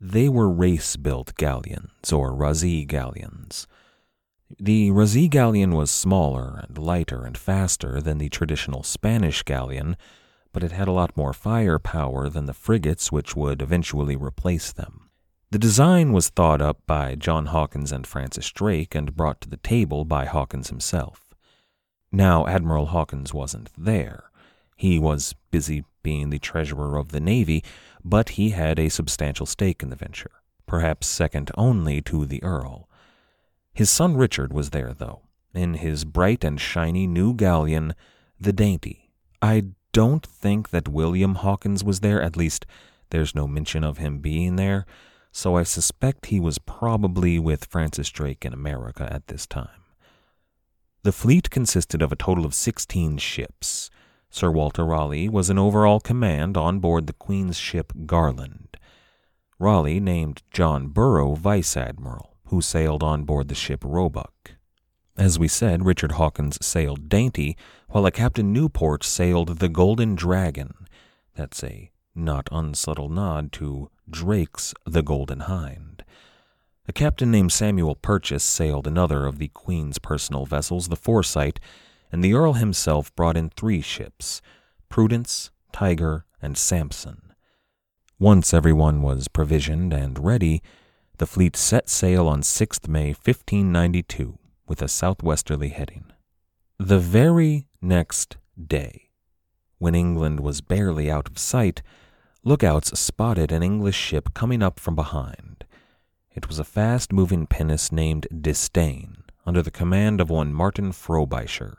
They 0.00 0.28
were 0.28 0.48
race 0.48 0.96
built 0.96 1.34
galleons, 1.36 2.12
or 2.12 2.32
Razi 2.32 2.86
galleons. 2.86 3.66
The 4.60 4.90
Razi 4.90 5.28
galleon 5.28 5.74
was 5.74 5.90
smaller 5.90 6.64
and 6.66 6.78
lighter 6.78 7.24
and 7.24 7.36
faster 7.36 8.00
than 8.00 8.18
the 8.18 8.28
traditional 8.28 8.82
Spanish 8.82 9.42
galleon, 9.42 9.96
but 10.52 10.62
it 10.62 10.72
had 10.72 10.86
a 10.86 10.92
lot 10.92 11.16
more 11.16 11.32
firepower 11.32 12.28
than 12.28 12.46
the 12.46 12.54
frigates 12.54 13.10
which 13.10 13.34
would 13.34 13.60
eventually 13.60 14.16
replace 14.16 14.70
them. 14.70 15.10
The 15.50 15.58
design 15.58 16.12
was 16.12 16.28
thought 16.28 16.60
up 16.60 16.80
by 16.86 17.14
John 17.14 17.46
Hawkins 17.46 17.92
and 17.92 18.06
Francis 18.06 18.50
Drake 18.50 18.94
and 18.94 19.16
brought 19.16 19.40
to 19.42 19.48
the 19.48 19.56
table 19.56 20.04
by 20.04 20.24
Hawkins 20.24 20.68
himself. 20.68 21.34
Now, 22.12 22.46
Admiral 22.46 22.86
Hawkins 22.86 23.32
wasn't 23.32 23.70
there. 23.78 24.30
He 24.76 24.98
was 24.98 25.34
busy 25.50 25.84
being 26.02 26.30
the 26.30 26.38
treasurer 26.38 26.96
of 26.96 27.10
the 27.10 27.20
Navy, 27.20 27.64
but 28.04 28.30
he 28.30 28.50
had 28.50 28.78
a 28.78 28.88
substantial 28.88 29.46
stake 29.46 29.82
in 29.82 29.90
the 29.90 29.96
venture, 29.96 30.32
perhaps 30.66 31.06
second 31.06 31.50
only 31.56 32.02
to 32.02 32.26
the 32.26 32.42
Earl. 32.42 32.83
His 33.74 33.90
son 33.90 34.16
Richard 34.16 34.52
was 34.52 34.70
there, 34.70 34.94
though, 34.94 35.22
in 35.52 35.74
his 35.74 36.04
bright 36.04 36.44
and 36.44 36.60
shiny 36.60 37.08
new 37.08 37.34
galleon, 37.34 37.94
the 38.38 38.52
Dainty. 38.52 39.10
I 39.42 39.64
don't 39.92 40.24
think 40.24 40.70
that 40.70 40.86
William 40.86 41.34
Hawkins 41.34 41.82
was 41.82 41.98
there, 41.98 42.22
at 42.22 42.36
least 42.36 42.66
there's 43.10 43.34
no 43.34 43.48
mention 43.48 43.82
of 43.82 43.98
him 43.98 44.20
being 44.20 44.54
there, 44.54 44.86
so 45.32 45.56
I 45.56 45.64
suspect 45.64 46.26
he 46.26 46.38
was 46.38 46.58
probably 46.58 47.40
with 47.40 47.64
Francis 47.64 48.10
Drake 48.10 48.44
in 48.44 48.52
America 48.52 49.08
at 49.12 49.26
this 49.26 49.44
time. 49.44 49.82
The 51.02 51.12
fleet 51.12 51.50
consisted 51.50 52.00
of 52.00 52.12
a 52.12 52.16
total 52.16 52.46
of 52.46 52.54
16 52.54 53.18
ships. 53.18 53.90
Sir 54.30 54.52
Walter 54.52 54.84
Raleigh 54.84 55.28
was 55.28 55.50
in 55.50 55.58
overall 55.58 55.98
command 55.98 56.56
on 56.56 56.78
board 56.78 57.08
the 57.08 57.12
Queen's 57.12 57.58
ship 57.58 57.92
Garland. 58.06 58.76
Raleigh 59.58 60.00
named 60.00 60.42
John 60.52 60.88
Burrough 60.88 61.36
vice 61.36 61.76
admiral 61.76 62.33
who 62.54 62.60
sailed 62.60 63.02
on 63.02 63.24
board 63.24 63.48
the 63.48 63.54
ship 63.54 63.82
Roebuck. 63.84 64.52
As 65.16 65.40
we 65.40 65.48
said, 65.48 65.84
Richard 65.84 66.12
Hawkins 66.12 66.64
sailed 66.64 67.08
Dainty, 67.08 67.56
while 67.88 68.06
a 68.06 68.12
Captain 68.12 68.52
Newport 68.52 69.02
sailed 69.02 69.58
the 69.58 69.68
Golden 69.68 70.14
Dragon. 70.14 70.86
That's 71.34 71.64
a 71.64 71.90
not 72.14 72.48
unsubtle 72.52 73.08
nod 73.08 73.50
to 73.54 73.90
Drake's 74.08 74.72
The 74.86 75.02
Golden 75.02 75.40
Hind. 75.40 76.04
A 76.86 76.92
captain 76.92 77.32
named 77.32 77.50
Samuel 77.50 77.96
Purchase 77.96 78.44
sailed 78.44 78.86
another 78.86 79.26
of 79.26 79.38
the 79.38 79.48
Queen's 79.48 79.98
personal 79.98 80.46
vessels, 80.46 80.86
the 80.86 80.96
Foresight, 80.96 81.58
and 82.12 82.22
the 82.22 82.34
Earl 82.34 82.52
himself 82.52 83.12
brought 83.16 83.36
in 83.36 83.50
three 83.50 83.80
ships 83.80 84.40
Prudence, 84.88 85.50
Tiger, 85.72 86.24
and 86.40 86.56
Samson. 86.56 87.32
Once 88.20 88.54
everyone 88.54 89.02
was 89.02 89.26
provisioned 89.26 89.92
and 89.92 90.24
ready, 90.24 90.62
the 91.18 91.26
fleet 91.26 91.56
set 91.56 91.88
sail 91.88 92.26
on 92.26 92.42
6th 92.42 92.88
May 92.88 93.08
1592 93.08 94.38
with 94.66 94.82
a 94.82 94.88
southwesterly 94.88 95.68
heading. 95.68 96.06
The 96.78 96.98
very 96.98 97.68
next 97.80 98.36
day, 98.60 99.10
when 99.78 99.94
England 99.94 100.40
was 100.40 100.60
barely 100.60 101.10
out 101.10 101.28
of 101.28 101.38
sight, 101.38 101.82
lookouts 102.42 102.98
spotted 102.98 103.52
an 103.52 103.62
English 103.62 103.96
ship 103.96 104.34
coming 104.34 104.62
up 104.62 104.80
from 104.80 104.94
behind. 104.94 105.64
It 106.34 106.48
was 106.48 106.58
a 106.58 106.64
fast 106.64 107.12
moving 107.12 107.46
pinnace 107.46 107.92
named 107.92 108.26
Disdain, 108.40 109.18
under 109.46 109.62
the 109.62 109.70
command 109.70 110.20
of 110.20 110.30
one 110.30 110.52
Martin 110.52 110.90
Frobisher. 110.92 111.78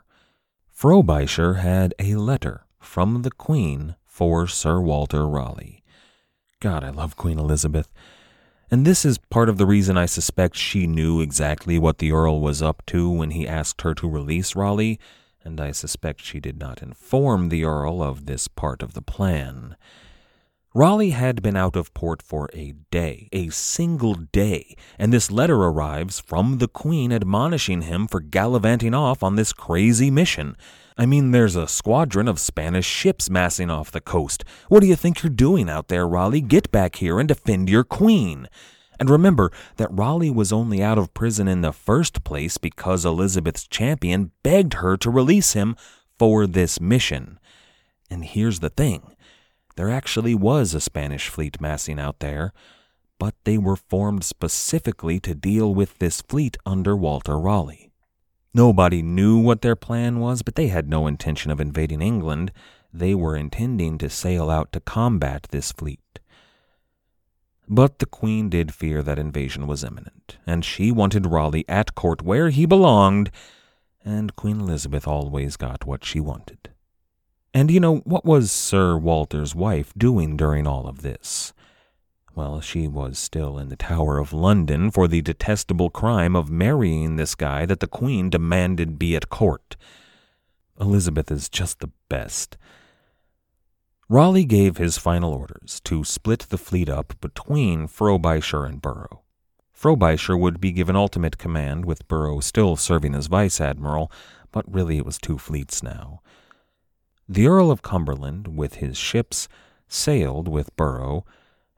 Frobisher 0.70 1.54
had 1.54 1.94
a 1.98 2.14
letter 2.14 2.66
from 2.80 3.22
the 3.22 3.30
Queen 3.30 3.96
for 4.04 4.46
Sir 4.46 4.80
Walter 4.80 5.26
Raleigh. 5.26 5.82
God, 6.60 6.82
I 6.84 6.90
love 6.90 7.16
Queen 7.16 7.38
Elizabeth. 7.38 7.92
And 8.70 8.84
this 8.84 9.04
is 9.04 9.18
part 9.18 9.48
of 9.48 9.58
the 9.58 9.66
reason 9.66 9.96
I 9.96 10.06
suspect 10.06 10.56
she 10.56 10.88
knew 10.88 11.20
exactly 11.20 11.78
what 11.78 11.98
the 11.98 12.10
Earl 12.10 12.40
was 12.40 12.60
up 12.60 12.84
to 12.86 13.08
when 13.08 13.30
he 13.30 13.46
asked 13.46 13.82
her 13.82 13.94
to 13.94 14.08
release 14.08 14.56
Raleigh, 14.56 14.98
and 15.44 15.60
I 15.60 15.70
suspect 15.70 16.24
she 16.24 16.40
did 16.40 16.58
not 16.58 16.82
inform 16.82 17.48
the 17.48 17.64
Earl 17.64 18.02
of 18.02 18.26
this 18.26 18.48
part 18.48 18.82
of 18.82 18.94
the 18.94 19.02
plan. 19.02 19.76
Raleigh 20.74 21.10
had 21.10 21.42
been 21.42 21.56
out 21.56 21.76
of 21.76 21.94
port 21.94 22.20
for 22.20 22.50
a 22.52 22.74
day, 22.90 23.28
a 23.32 23.50
single 23.50 24.14
day, 24.14 24.74
and 24.98 25.12
this 25.12 25.30
letter 25.30 25.56
arrives 25.56 26.18
from 26.18 26.58
the 26.58 26.68
Queen 26.68 27.12
admonishing 27.12 27.82
him 27.82 28.08
for 28.08 28.20
gallivanting 28.20 28.94
off 28.94 29.22
on 29.22 29.36
this 29.36 29.52
crazy 29.52 30.10
mission. 30.10 30.56
I 30.98 31.04
mean, 31.04 31.30
there's 31.30 31.56
a 31.56 31.68
squadron 31.68 32.26
of 32.26 32.40
Spanish 32.40 32.86
ships 32.86 33.28
massing 33.28 33.70
off 33.70 33.90
the 33.90 34.00
coast. 34.00 34.44
What 34.68 34.80
do 34.80 34.86
you 34.86 34.96
think 34.96 35.22
you're 35.22 35.30
doing 35.30 35.68
out 35.68 35.88
there, 35.88 36.08
Raleigh? 36.08 36.40
Get 36.40 36.72
back 36.72 36.96
here 36.96 37.20
and 37.20 37.28
defend 37.28 37.68
your 37.68 37.84
queen. 37.84 38.48
And 38.98 39.10
remember 39.10 39.50
that 39.76 39.92
Raleigh 39.92 40.30
was 40.30 40.54
only 40.54 40.82
out 40.82 40.96
of 40.96 41.12
prison 41.12 41.48
in 41.48 41.60
the 41.60 41.72
first 41.72 42.24
place 42.24 42.56
because 42.56 43.04
Elizabeth's 43.04 43.66
champion 43.66 44.30
begged 44.42 44.74
her 44.74 44.96
to 44.96 45.10
release 45.10 45.52
him 45.52 45.76
for 46.18 46.46
this 46.46 46.80
mission. 46.80 47.38
And 48.10 48.24
here's 48.24 48.60
the 48.60 48.70
thing 48.70 49.14
there 49.76 49.90
actually 49.90 50.34
was 50.34 50.72
a 50.72 50.80
Spanish 50.80 51.28
fleet 51.28 51.60
massing 51.60 52.00
out 52.00 52.20
there, 52.20 52.54
but 53.18 53.34
they 53.44 53.58
were 53.58 53.76
formed 53.76 54.24
specifically 54.24 55.20
to 55.20 55.34
deal 55.34 55.74
with 55.74 55.98
this 55.98 56.22
fleet 56.22 56.56
under 56.64 56.96
Walter 56.96 57.38
Raleigh. 57.38 57.90
Nobody 58.56 59.02
knew 59.02 59.36
what 59.36 59.60
their 59.60 59.76
plan 59.76 60.18
was, 60.18 60.40
but 60.40 60.54
they 60.54 60.68
had 60.68 60.88
no 60.88 61.06
intention 61.06 61.50
of 61.50 61.60
invading 61.60 62.00
England. 62.00 62.52
They 62.90 63.14
were 63.14 63.36
intending 63.36 63.98
to 63.98 64.08
sail 64.08 64.48
out 64.48 64.72
to 64.72 64.80
combat 64.80 65.48
this 65.50 65.72
fleet. 65.72 66.20
But 67.68 67.98
the 67.98 68.06
Queen 68.06 68.48
did 68.48 68.72
fear 68.72 69.02
that 69.02 69.18
invasion 69.18 69.66
was 69.66 69.84
imminent, 69.84 70.38
and 70.46 70.64
she 70.64 70.90
wanted 70.90 71.26
Raleigh 71.26 71.66
at 71.68 71.94
court 71.94 72.22
where 72.22 72.48
he 72.48 72.64
belonged, 72.64 73.30
and 74.02 74.34
Queen 74.36 74.60
Elizabeth 74.60 75.06
always 75.06 75.58
got 75.58 75.84
what 75.84 76.02
she 76.02 76.18
wanted. 76.18 76.70
And 77.52 77.70
you 77.70 77.78
know, 77.78 77.96
what 78.04 78.24
was 78.24 78.50
Sir 78.50 78.96
Walter's 78.96 79.54
wife 79.54 79.92
doing 79.98 80.34
during 80.34 80.66
all 80.66 80.86
of 80.86 81.02
this? 81.02 81.52
Well, 82.36 82.60
she 82.60 82.86
was 82.86 83.18
still 83.18 83.56
in 83.56 83.70
the 83.70 83.76
Tower 83.76 84.18
of 84.18 84.34
London 84.34 84.90
for 84.90 85.08
the 85.08 85.22
detestable 85.22 85.88
crime 85.88 86.36
of 86.36 86.50
marrying 86.50 87.16
this 87.16 87.34
guy 87.34 87.64
that 87.64 87.80
the 87.80 87.86
Queen 87.86 88.28
demanded 88.28 88.98
be 88.98 89.16
at 89.16 89.30
court. 89.30 89.74
Elizabeth 90.78 91.30
is 91.30 91.48
just 91.48 91.80
the 91.80 91.88
best. 92.10 92.58
Raleigh 94.10 94.44
gave 94.44 94.76
his 94.76 94.98
final 94.98 95.32
orders 95.32 95.80
to 95.84 96.04
split 96.04 96.40
the 96.50 96.58
fleet 96.58 96.90
up 96.90 97.18
between 97.22 97.86
Frobisher 97.86 98.66
and 98.66 98.82
Burrough. 98.82 99.20
Frobisher 99.72 100.36
would 100.36 100.60
be 100.60 100.72
given 100.72 100.94
ultimate 100.94 101.38
command, 101.38 101.86
with 101.86 102.06
Burrough 102.06 102.42
still 102.42 102.76
serving 102.76 103.14
as 103.14 103.28
vice 103.28 103.62
admiral, 103.62 104.12
but 104.52 104.70
really 104.70 104.98
it 104.98 105.06
was 105.06 105.16
two 105.16 105.38
fleets 105.38 105.82
now. 105.82 106.20
The 107.26 107.46
Earl 107.46 107.70
of 107.70 107.80
Cumberland, 107.80 108.58
with 108.58 108.74
his 108.74 108.98
ships, 108.98 109.48
sailed 109.88 110.48
with 110.48 110.76
Burrough 110.76 111.24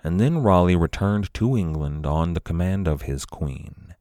and 0.02 0.20
then 0.20 0.42
Raleigh 0.42 0.76
returned 0.76 1.32
to 1.34 1.56
England 1.56 2.06
on 2.06 2.34
the 2.34 2.40
command 2.40 2.86
of 2.86 3.02
his 3.02 3.24
queen. 3.24 3.94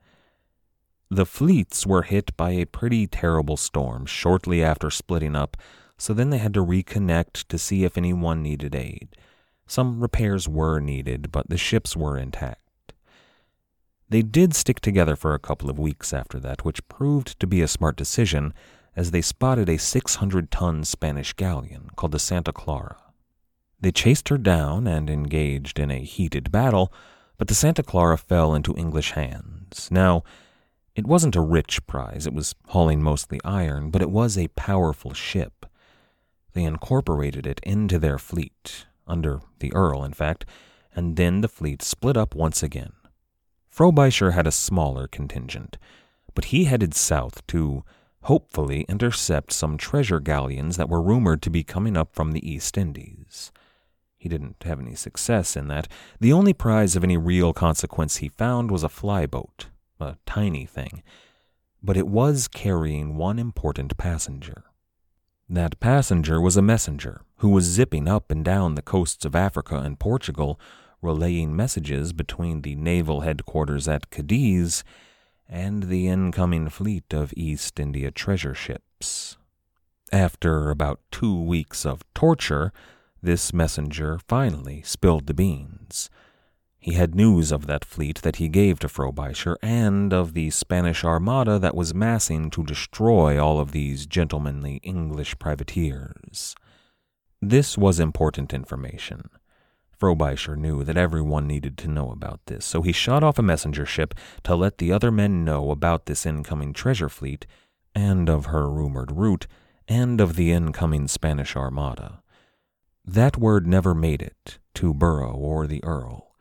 The 1.10 1.26
fleets 1.26 1.86
were 1.86 2.04
hit 2.04 2.36
by 2.36 2.52
a 2.52 2.66
pretty 2.66 3.08
terrible 3.08 3.58
storm 3.58 4.06
shortly 4.06 4.64
after 4.64 4.90
splitting 4.90 5.36
up, 5.36 5.58
so 5.98 6.14
then 6.14 6.30
they 6.30 6.38
had 6.38 6.54
to 6.54 6.66
reconnect 6.66 7.48
to 7.48 7.58
see 7.58 7.84
if 7.84 7.98
anyone 7.98 8.44
needed 8.44 8.76
aid. 8.76 9.16
Some 9.66 10.02
repairs 10.02 10.48
were 10.48 10.80
needed, 10.80 11.32
but 11.32 11.50
the 11.50 11.58
ships 11.58 11.96
were 11.96 12.18
intact. 12.18 12.94
They 14.10 14.22
did 14.22 14.56
stick 14.56 14.80
together 14.80 15.16
for 15.16 15.34
a 15.34 15.40
couple 15.40 15.70
of 15.70 15.80
weeks 15.80 16.14
after 16.14 16.40
that, 16.40 16.64
which 16.64 16.88
proved 16.88 17.40
to 17.40 17.48
be 17.48 17.62
a 17.62 17.68
smart 17.68 17.98
decision, 17.98 18.54
as 18.96 19.12
they 19.12 19.22
spotted 19.22 19.70
a 19.70 19.78
600 19.78 20.50
ton 20.52 20.84
Spanish 20.84 21.34
galleon 21.34 21.90
called 21.96 22.14
the 22.14 22.20
Santa 22.20 22.54
Clara. 22.54 22.98
They 23.80 23.92
chased 23.92 24.30
her 24.30 24.38
down 24.38 24.88
and 24.88 25.10
engaged 25.10 25.78
in 25.80 25.92
a 25.92 26.04
heated 26.04 26.52
battle, 26.52 26.92
but 27.38 27.48
the 27.48 27.56
Santa 27.56 27.84
Clara 27.84 28.18
fell 28.18 28.56
into 28.56 28.76
English 28.76 29.12
hands. 29.12 29.90
Now, 29.92 30.24
it 30.96 31.06
wasn't 31.06 31.36
a 31.36 31.42
rich 31.42 31.86
prize, 31.86 32.26
it 32.26 32.34
was 32.34 32.56
hauling 32.70 33.04
mostly 33.04 33.40
iron, 33.46 33.92
but 33.92 34.02
it 34.02 34.10
was 34.10 34.36
a 34.36 34.48
powerful 34.50 35.14
ship. 35.14 35.68
They 36.54 36.64
incorporated 36.64 37.46
it 37.46 37.60
into 37.62 38.00
their 38.00 38.18
fleet, 38.18 38.88
under 39.06 39.42
the 39.60 39.72
Earl, 39.74 40.04
in 40.04 40.14
fact, 40.14 40.46
and 40.96 41.16
then 41.16 41.42
the 41.42 41.48
fleet 41.48 41.84
split 41.84 42.18
up 42.18 42.34
once 42.34 42.64
again. 42.64 42.94
Frobisher 43.70 44.32
had 44.32 44.48
a 44.48 44.52
smaller 44.52 45.08
contingent, 45.08 45.78
but 46.34 46.46
he 46.46 46.64
headed 46.64 46.96
south 46.96 47.46
to 47.46 47.84
hopefully 48.24 48.82
intercept 48.90 49.54
some 49.54 49.78
treasure 49.78 50.20
galleons 50.20 50.78
that 50.78 50.90
were 50.90 51.02
rumored 51.02 51.44
to 51.44 51.52
be 51.52 51.64
coming 51.64 51.96
up 51.96 52.16
from 52.16 52.32
the 52.32 52.50
East 52.50 52.76
Indies. 52.76 53.52
He 54.18 54.28
didn't 54.28 54.64
have 54.64 54.80
any 54.80 54.96
success 54.96 55.56
in 55.56 55.68
that. 55.68 55.88
The 56.20 56.34
only 56.34 56.54
prize 56.54 56.96
of 56.96 57.04
any 57.04 57.18
real 57.18 57.54
consequence 57.54 58.18
he 58.18 58.30
found 58.30 58.72
was 58.72 58.84
a 58.84 58.90
flyboat, 58.90 59.68
a 60.00 60.18
tiny 60.26 60.66
thing, 60.66 61.04
but 61.84 61.98
it 61.98 62.08
was 62.08 62.48
carrying 62.48 63.16
one 63.16 63.38
important 63.40 63.96
passenger. 63.98 64.64
That 65.48 65.80
passenger 65.80 66.42
was 66.42 66.58
a 66.58 66.62
messenger 66.62 67.22
who 67.38 67.50
was 67.50 67.64
zipping 67.64 68.08
up 68.08 68.32
and 68.32 68.44
down 68.44 68.76
the 68.76 68.82
coasts 68.82 69.24
of 69.24 69.36
Africa 69.36 69.78
and 69.78 70.00
Portugal, 70.00 70.60
relaying 71.02 71.56
messages 71.56 72.12
between 72.12 72.64
the 72.64 72.76
naval 72.76 73.22
headquarters 73.22 73.88
at 73.88 74.10
Cadiz 74.10 74.84
and 75.48 75.84
the 75.84 76.08
incoming 76.08 76.70
fleet 76.70 77.14
of 77.14 77.34
East 77.38 77.80
India 77.80 78.12
treasure 78.12 78.56
ships. 78.56 79.38
After 80.12 80.70
about 80.70 81.00
two 81.12 81.40
weeks 81.42 81.86
of 81.86 82.04
torture, 82.14 82.74
this 83.22 83.54
messenger 83.54 84.20
finally 84.28 84.82
spilled 84.84 85.28
the 85.28 85.34
beans. 85.34 86.10
He 86.80 86.94
had 86.94 87.16
news 87.16 87.52
of 87.52 87.68
that 87.68 87.84
fleet 87.84 88.22
that 88.22 88.38
he 88.38 88.48
gave 88.48 88.80
to 88.80 88.88
Frobisher 88.88 89.58
and 89.62 90.14
of 90.14 90.34
the 90.34 90.50
Spanish 90.52 91.04
armada 91.04 91.60
that 91.60 91.76
was 91.76 91.94
massing 91.94 92.50
to 92.52 92.64
destroy 92.64 93.44
all 93.44 93.60
of 93.60 93.72
these 93.72 94.06
gentlemanly 94.06 94.80
English 94.84 95.38
privateers. 95.40 96.56
This 97.42 97.78
was 97.78 98.00
important 98.00 98.54
information. 98.54 99.30
Frobisher 99.98 100.56
knew 100.56 100.84
that 100.84 100.96
everyone 100.96 101.48
needed 101.48 101.78
to 101.80 101.88
know 101.88 102.12
about 102.12 102.40
this, 102.46 102.66
so 102.66 102.84
he 102.84 102.92
shot 102.92 103.24
off 103.24 103.40
a 103.40 103.44
messenger 103.44 103.86
ship 103.86 104.14
to 104.44 104.56
let 104.56 104.78
the 104.78 104.92
other 104.92 105.12
men 105.12 105.44
know 105.44 105.72
about 105.72 106.06
this 106.06 106.26
incoming 106.26 106.72
treasure 106.72 107.10
fleet, 107.10 107.48
and 107.96 108.30
of 108.30 108.46
her 108.46 108.70
rumored 108.70 109.12
route, 109.12 109.48
and 109.88 110.22
of 110.22 110.36
the 110.36 110.52
incoming 110.52 111.08
Spanish 111.08 111.56
armada. 111.56 112.22
That 113.10 113.38
word 113.38 113.66
never 113.66 113.96
made 113.96 114.22
it 114.22 114.60
to 114.74 114.94
Burrough 114.94 115.32
or 115.32 115.66
the 115.66 115.82
Earl. 115.82 116.36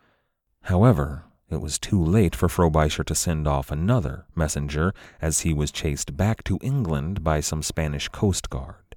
However, 0.62 1.22
it 1.48 1.60
was 1.60 1.78
too 1.78 2.02
late 2.02 2.34
for 2.34 2.48
Frobisher 2.48 3.04
to 3.04 3.14
send 3.14 3.46
off 3.46 3.70
another 3.70 4.26
messenger 4.34 4.92
as 5.22 5.40
he 5.40 5.54
was 5.54 5.70
chased 5.70 6.16
back 6.16 6.42
to 6.42 6.58
England 6.60 7.22
by 7.22 7.38
some 7.38 7.62
Spanish 7.62 8.08
coast 8.08 8.50
guard. 8.50 8.96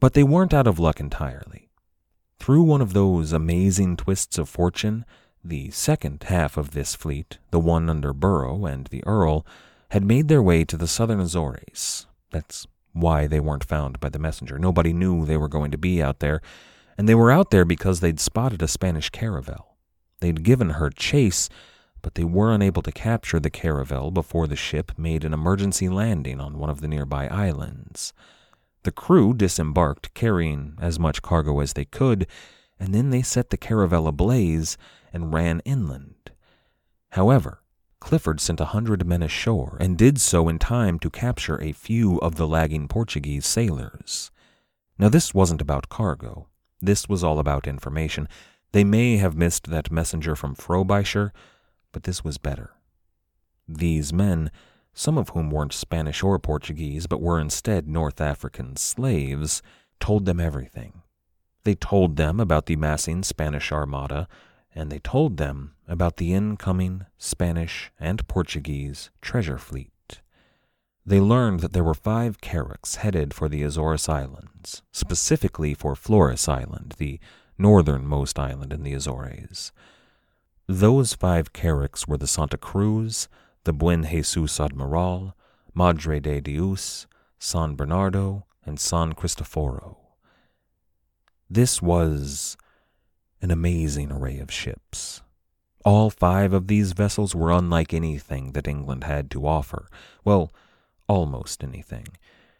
But 0.00 0.14
they 0.14 0.24
weren't 0.24 0.52
out 0.52 0.66
of 0.66 0.80
luck 0.80 0.98
entirely. 0.98 1.70
Through 2.40 2.64
one 2.64 2.82
of 2.82 2.94
those 2.94 3.32
amazing 3.32 3.96
twists 3.96 4.36
of 4.36 4.48
fortune, 4.48 5.04
the 5.44 5.70
second 5.70 6.24
half 6.24 6.56
of 6.56 6.72
this 6.72 6.96
fleet, 6.96 7.38
the 7.52 7.60
one 7.60 7.88
under 7.88 8.12
Burrough 8.12 8.66
and 8.66 8.88
the 8.88 9.04
Earl, 9.06 9.46
had 9.90 10.02
made 10.02 10.26
their 10.26 10.42
way 10.42 10.64
to 10.64 10.76
the 10.76 10.88
southern 10.88 11.20
Azores. 11.20 12.06
That's 12.32 12.66
why 12.96 13.26
they 13.26 13.40
weren't 13.40 13.64
found 13.64 14.00
by 14.00 14.08
the 14.08 14.18
messenger. 14.18 14.58
Nobody 14.58 14.92
knew 14.92 15.24
they 15.24 15.36
were 15.36 15.48
going 15.48 15.70
to 15.70 15.78
be 15.78 16.02
out 16.02 16.20
there, 16.20 16.40
and 16.96 17.08
they 17.08 17.14
were 17.14 17.30
out 17.30 17.50
there 17.50 17.64
because 17.64 18.00
they'd 18.00 18.20
spotted 18.20 18.62
a 18.62 18.68
Spanish 18.68 19.10
caravel. 19.10 19.76
They'd 20.20 20.42
given 20.42 20.70
her 20.70 20.90
chase, 20.90 21.48
but 22.00 22.14
they 22.14 22.24
were 22.24 22.52
unable 22.52 22.82
to 22.82 22.92
capture 22.92 23.38
the 23.38 23.50
caravel 23.50 24.10
before 24.10 24.46
the 24.46 24.56
ship 24.56 24.92
made 24.96 25.24
an 25.24 25.34
emergency 25.34 25.88
landing 25.88 26.40
on 26.40 26.58
one 26.58 26.70
of 26.70 26.80
the 26.80 26.88
nearby 26.88 27.28
islands. 27.28 28.12
The 28.84 28.92
crew 28.92 29.34
disembarked, 29.34 30.14
carrying 30.14 30.78
as 30.80 30.98
much 30.98 31.20
cargo 31.20 31.60
as 31.60 31.74
they 31.74 31.84
could, 31.84 32.26
and 32.78 32.94
then 32.94 33.10
they 33.10 33.22
set 33.22 33.50
the 33.50 33.56
caravel 33.56 34.06
ablaze 34.06 34.78
and 35.12 35.34
ran 35.34 35.60
inland. 35.64 36.30
However, 37.10 37.60
Clifford 38.06 38.38
sent 38.38 38.60
a 38.60 38.66
hundred 38.66 39.04
men 39.04 39.20
ashore 39.20 39.76
and 39.80 39.98
did 39.98 40.20
so 40.20 40.48
in 40.48 40.60
time 40.60 40.96
to 41.00 41.10
capture 41.10 41.60
a 41.60 41.72
few 41.72 42.18
of 42.18 42.36
the 42.36 42.46
lagging 42.46 42.86
Portuguese 42.86 43.44
sailors. 43.44 44.30
Now, 44.96 45.08
this 45.08 45.34
wasn't 45.34 45.60
about 45.60 45.88
cargo. 45.88 46.46
This 46.80 47.08
was 47.08 47.24
all 47.24 47.40
about 47.40 47.66
information. 47.66 48.28
They 48.70 48.84
may 48.84 49.16
have 49.16 49.36
missed 49.36 49.70
that 49.70 49.90
messenger 49.90 50.36
from 50.36 50.54
Frobisher, 50.54 51.32
but 51.90 52.04
this 52.04 52.22
was 52.22 52.38
better. 52.38 52.74
These 53.66 54.12
men 54.12 54.52
some 54.94 55.18
of 55.18 55.30
whom 55.30 55.50
weren't 55.50 55.72
Spanish 55.72 56.22
or 56.22 56.38
Portuguese, 56.38 57.08
but 57.08 57.20
were 57.20 57.40
instead 57.40 57.88
North 57.88 58.20
African 58.20 58.76
slaves, 58.76 59.62
told 59.98 60.26
them 60.26 60.38
everything. 60.38 61.02
They 61.64 61.74
told 61.74 62.14
them 62.14 62.38
about 62.38 62.66
the 62.66 62.76
massing 62.76 63.24
Spanish 63.24 63.72
armada, 63.72 64.28
and 64.76 64.92
they 64.92 64.98
told 64.98 65.38
them 65.38 65.74
about 65.88 66.18
the 66.18 66.34
incoming 66.34 67.06
Spanish 67.16 67.90
and 67.98 68.28
Portuguese 68.28 69.10
treasure 69.22 69.58
fleet. 69.58 70.20
They 71.04 71.18
learned 71.18 71.60
that 71.60 71.72
there 71.72 71.84
were 71.84 71.94
five 71.94 72.40
carracks 72.40 72.96
headed 72.96 73.32
for 73.32 73.48
the 73.48 73.62
Azores 73.62 74.08
Islands, 74.08 74.82
specifically 74.92 75.72
for 75.72 75.96
Flores 75.96 76.46
Island, 76.46 76.94
the 76.98 77.18
northernmost 77.56 78.38
island 78.38 78.72
in 78.72 78.82
the 78.82 78.92
Azores. 78.92 79.72
Those 80.66 81.14
five 81.14 81.52
carracks 81.52 82.06
were 82.06 82.18
the 82.18 82.26
Santa 82.26 82.58
Cruz, 82.58 83.28
the 83.64 83.72
Buen 83.72 84.04
Jesus 84.04 84.60
Admiral, 84.60 85.34
Madre 85.74 86.20
de 86.20 86.40
Dios, 86.40 87.06
San 87.38 87.76
Bernardo, 87.76 88.44
and 88.64 88.78
San 88.78 89.12
Cristoforo. 89.12 89.98
This 91.48 91.80
was 91.80 92.56
an 93.40 93.50
amazing 93.50 94.10
array 94.10 94.38
of 94.38 94.50
ships. 94.50 95.22
All 95.84 96.10
five 96.10 96.52
of 96.52 96.66
these 96.66 96.92
vessels 96.92 97.34
were 97.34 97.52
unlike 97.52 97.94
anything 97.94 98.52
that 98.52 98.66
England 98.66 99.04
had 99.04 99.30
to 99.30 99.46
offer. 99.46 99.88
Well, 100.24 100.52
almost 101.08 101.62
anything. 101.62 102.08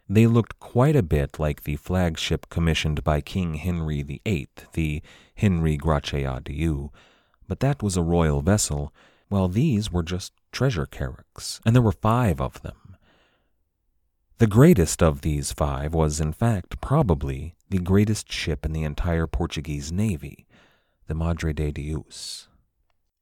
They 0.09 0.25
looked 0.25 0.59
quite 0.59 0.95
a 0.95 1.03
bit 1.03 1.37
like 1.37 1.63
the 1.63 1.75
flagship 1.75 2.49
commissioned 2.49 3.03
by 3.03 3.19
King 3.19 3.55
Henry 3.55 4.01
VIII, 4.01 4.47
the 4.73 5.01
Henry 5.35 5.75
Grace 5.75 6.23
à 6.23 6.41
Dieu, 6.41 6.91
but 7.47 7.59
that 7.59 7.83
was 7.83 7.97
a 7.97 8.03
royal 8.03 8.41
vessel, 8.41 8.93
while 9.27 9.49
these 9.49 9.91
were 9.91 10.03
just 10.03 10.31
treasure 10.53 10.85
carracks, 10.85 11.59
and 11.65 11.75
there 11.75 11.81
were 11.81 11.91
five 11.91 12.39
of 12.39 12.61
them. 12.61 12.95
The 14.37 14.47
greatest 14.47 15.03
of 15.03 15.21
these 15.21 15.51
five 15.51 15.93
was, 15.93 16.21
in 16.21 16.31
fact, 16.31 16.79
probably 16.79 17.55
the 17.69 17.79
greatest 17.79 18.31
ship 18.31 18.65
in 18.65 18.71
the 18.71 18.83
entire 18.83 19.27
Portuguese 19.27 19.91
navy, 19.91 20.46
the 21.07 21.15
Madre 21.15 21.53
de 21.53 21.71
Dios. 21.71 22.47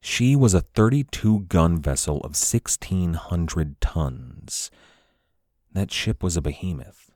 She 0.01 0.35
was 0.35 0.53
a 0.53 0.61
32 0.61 1.41
gun 1.41 1.79
vessel 1.79 2.17
of 2.17 2.31
1,600 2.35 3.81
tons. 3.81 4.71
That 5.71 5.91
ship 5.91 6.21
was 6.21 6.37
a 6.37 6.41
behemoth. 6.41 7.11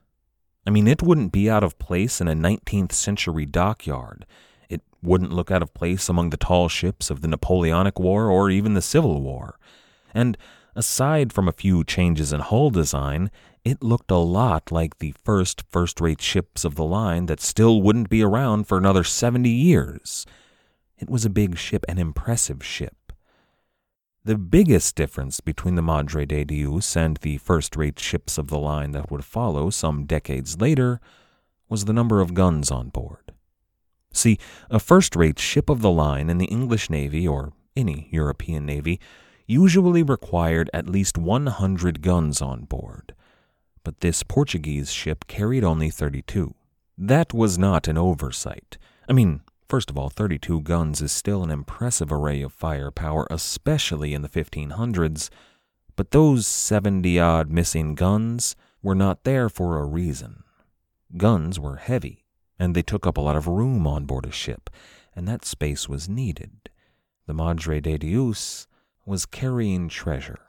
I 0.66 0.70
mean, 0.70 0.86
it 0.86 1.02
wouldn't 1.02 1.32
be 1.32 1.48
out 1.48 1.64
of 1.64 1.78
place 1.78 2.20
in 2.20 2.28
a 2.28 2.34
19th 2.34 2.92
century 2.92 3.46
dockyard 3.46 4.26
It 4.68 4.82
wouldn't 5.02 5.32
look 5.32 5.50
out 5.50 5.62
of 5.62 5.74
place 5.74 6.08
among 6.08 6.30
the 6.30 6.36
tall 6.36 6.68
ships 6.68 7.10
of 7.10 7.20
the 7.20 7.28
Napoleonic 7.28 7.98
War 7.98 8.28
or 8.30 8.50
even 8.50 8.74
the 8.74 8.82
Civil 8.82 9.20
War. 9.20 9.58
And 10.14 10.36
aside 10.76 11.32
from 11.32 11.48
a 11.48 11.52
few 11.52 11.82
changes 11.84 12.32
in 12.32 12.40
hull 12.40 12.70
design, 12.70 13.30
it 13.64 13.82
looked 13.82 14.10
a 14.10 14.16
lot 14.16 14.70
like 14.70 14.98
the 14.98 15.14
first 15.24 15.62
first 15.70 16.00
rate 16.00 16.20
ships 16.20 16.64
of 16.64 16.76
the 16.76 16.84
line 16.84 17.26
that 17.26 17.40
still 17.40 17.82
wouldn't 17.82 18.10
be 18.10 18.22
around 18.22 18.68
for 18.68 18.78
another 18.78 19.04
70 19.04 19.48
years. 19.48 20.26
It 21.00 21.08
was 21.08 21.24
a 21.24 21.30
big 21.30 21.56
ship, 21.56 21.84
an 21.88 21.98
impressive 21.98 22.62
ship. 22.64 23.12
The 24.22 24.36
biggest 24.36 24.96
difference 24.96 25.40
between 25.40 25.76
the 25.76 25.82
Madre 25.82 26.26
de 26.26 26.44
Dios 26.44 26.94
and 26.94 27.16
the 27.16 27.38
first 27.38 27.74
rate 27.74 27.98
ships 27.98 28.36
of 28.36 28.48
the 28.48 28.58
line 28.58 28.90
that 28.92 29.10
would 29.10 29.24
follow 29.24 29.70
some 29.70 30.04
decades 30.04 30.60
later 30.60 31.00
was 31.70 31.86
the 31.86 31.94
number 31.94 32.20
of 32.20 32.34
guns 32.34 32.70
on 32.70 32.90
board. 32.90 33.32
See, 34.12 34.38
a 34.68 34.78
first 34.78 35.16
rate 35.16 35.38
ship 35.38 35.70
of 35.70 35.80
the 35.80 35.90
line 35.90 36.28
in 36.28 36.36
the 36.36 36.46
English 36.46 36.90
Navy 36.90 37.26
or 37.26 37.54
any 37.74 38.08
European 38.12 38.66
Navy 38.66 39.00
usually 39.46 40.02
required 40.02 40.68
at 40.74 40.88
least 40.88 41.16
100 41.16 42.02
guns 42.02 42.42
on 42.42 42.64
board, 42.64 43.14
but 43.84 44.00
this 44.00 44.22
Portuguese 44.22 44.92
ship 44.92 45.26
carried 45.28 45.64
only 45.64 45.88
32. 45.88 46.54
That 46.98 47.32
was 47.32 47.56
not 47.56 47.88
an 47.88 47.96
oversight. 47.96 48.76
I 49.08 49.14
mean, 49.14 49.40
first 49.70 49.88
of 49.88 49.96
all, 49.96 50.10
32 50.10 50.60
guns 50.62 51.00
is 51.00 51.12
still 51.12 51.42
an 51.44 51.50
impressive 51.50 52.12
array 52.12 52.42
of 52.42 52.52
firepower, 52.52 53.26
especially 53.30 54.12
in 54.12 54.22
the 54.22 54.28
1500s, 54.28 55.30
but 55.94 56.10
those 56.10 56.46
70 56.46 57.18
odd 57.20 57.50
missing 57.50 57.94
guns 57.94 58.56
were 58.82 58.94
not 58.94 59.24
there 59.24 59.48
for 59.48 59.78
a 59.78 59.86
reason. 59.86 60.42
Guns 61.16 61.58
were 61.58 61.76
heavy 61.76 62.24
and 62.60 62.74
they 62.74 62.82
took 62.82 63.06
up 63.06 63.16
a 63.16 63.20
lot 63.22 63.36
of 63.36 63.46
room 63.46 63.86
on 63.86 64.04
board 64.04 64.26
a 64.26 64.30
ship, 64.30 64.68
and 65.16 65.26
that 65.26 65.46
space 65.46 65.88
was 65.88 66.10
needed. 66.10 66.68
The 67.26 67.32
Madre 67.32 67.80
de 67.80 67.96
Dios 67.96 68.66
was 69.06 69.24
carrying 69.24 69.88
treasure. 69.88 70.40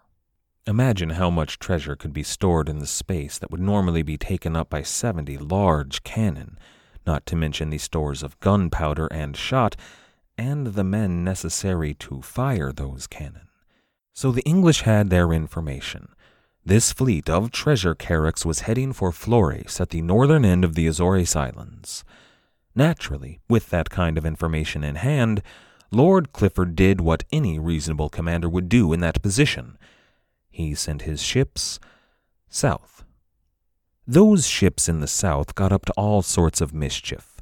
Imagine 0.68 1.12
how 1.12 1.30
much 1.30 1.58
treasure 1.58 1.96
could 1.96 2.12
be 2.12 2.22
stored 2.22 2.68
in 2.68 2.80
the 2.80 2.86
space 2.86 3.40
that 3.40 3.50
would 3.50 3.62
normally 3.62 4.04
be 4.04 4.18
taken 4.18 4.58
up 4.58 4.70
by 4.70 4.82
70 4.82 5.38
large 5.38 6.04
cannon, 6.04 6.60
not 7.06 7.26
to 7.28 7.36
mention 7.36 7.70
the 7.70 7.78
stores 7.78 8.24
of 8.24 8.40
gunpowder 8.40 9.08
and 9.08 9.36
shot, 9.36 9.76
and 10.38 10.68
the 10.68 10.84
men 10.84 11.24
necessary 11.24 11.94
to 11.96 12.22
fire 12.22 12.72
those 12.72 13.08
cannon. 13.08 13.48
So 14.14 14.32
the 14.32 14.44
English 14.44 14.82
had 14.82 15.10
their 15.10 15.32
information. 15.32 16.10
This 16.66 16.92
fleet 16.92 17.30
of 17.30 17.52
treasure 17.52 17.96
carracks 17.96 18.46
was 18.46 18.62
heading 18.62 18.94
for 18.94 19.12
Flores 19.12 19.82
at 19.82 19.90
the 19.90 20.02
northern 20.02 20.46
end 20.46 20.64
of 20.64 20.76
the 20.76 20.86
Azores 20.86 21.36
Islands. 21.36 22.04
Naturally, 22.76 23.40
with 23.50 23.70
that 23.70 23.90
kind 23.90 24.18
of 24.18 24.26
information 24.26 24.84
in 24.84 24.96
hand, 24.96 25.42
Lord 25.92 26.32
Clifford 26.32 26.76
did 26.76 27.02
what 27.02 27.24
any 27.32 27.60
reasonable 27.60 28.10
commander 28.10 28.48
would 28.48 28.70
do 28.70 28.94
in 28.94 29.00
that 29.02 29.22
position. 29.22 29.78
He 30.50 30.76
sent 30.76 31.02
his 31.02 31.22
ships 31.22 31.80
south. 32.48 33.04
Those 34.08 34.48
ships 34.48 34.90
in 34.90 35.00
the 35.00 35.08
south 35.08 35.54
got 35.54 35.72
up 35.72 35.86
to 35.86 35.94
all 35.94 36.24
sorts 36.24 36.60
of 36.60 36.74
mischief. 36.74 37.40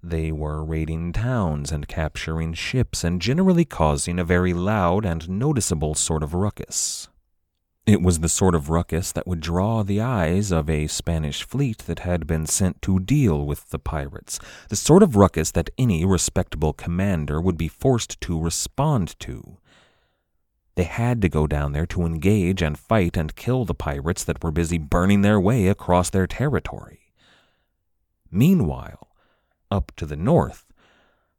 They 0.00 0.30
were 0.30 0.64
raiding 0.64 1.12
towns 1.12 1.72
and 1.72 1.88
capturing 1.88 2.54
ships 2.54 3.02
and 3.02 3.20
generally 3.20 3.64
causing 3.64 4.20
a 4.20 4.24
very 4.24 4.54
loud 4.54 5.04
and 5.04 5.28
noticeable 5.28 5.96
sort 5.96 6.22
of 6.22 6.34
ruckus. 6.34 7.08
It 7.84 8.00
was 8.00 8.20
the 8.20 8.28
sort 8.28 8.54
of 8.54 8.70
ruckus 8.70 9.10
that 9.12 9.26
would 9.26 9.40
draw 9.40 9.82
the 9.82 10.00
eyes 10.00 10.52
of 10.52 10.70
a 10.70 10.86
Spanish 10.86 11.42
fleet 11.42 11.78
that 11.86 12.00
had 12.00 12.28
been 12.28 12.46
sent 12.46 12.80
to 12.82 13.00
deal 13.00 13.44
with 13.44 13.70
the 13.70 13.78
pirates, 13.78 14.38
the 14.68 14.76
sort 14.76 15.02
of 15.02 15.16
ruckus 15.16 15.50
that 15.52 15.70
any 15.76 16.04
respectable 16.04 16.74
commander 16.74 17.40
would 17.40 17.56
be 17.56 17.66
forced 17.66 18.20
to 18.20 18.40
respond 18.40 19.18
to. 19.20 19.56
They 20.78 20.84
had 20.84 21.20
to 21.22 21.28
go 21.28 21.48
down 21.48 21.72
there 21.72 21.86
to 21.86 22.06
engage 22.06 22.62
and 22.62 22.78
fight 22.78 23.16
and 23.16 23.34
kill 23.34 23.64
the 23.64 23.74
pirates 23.74 24.22
that 24.22 24.44
were 24.44 24.52
busy 24.52 24.78
burning 24.78 25.22
their 25.22 25.40
way 25.40 25.66
across 25.66 26.08
their 26.08 26.28
territory. 26.28 27.12
Meanwhile, 28.30 29.08
up 29.72 29.90
to 29.96 30.06
the 30.06 30.14
north, 30.14 30.66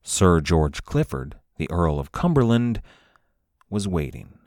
Sir 0.04 0.42
George 0.42 0.84
Clifford, 0.84 1.36
the 1.56 1.72
Earl 1.72 2.02
of 2.02 2.12
Cumberland, 2.12 2.82
was 3.70 3.88
waiting. 3.88 4.38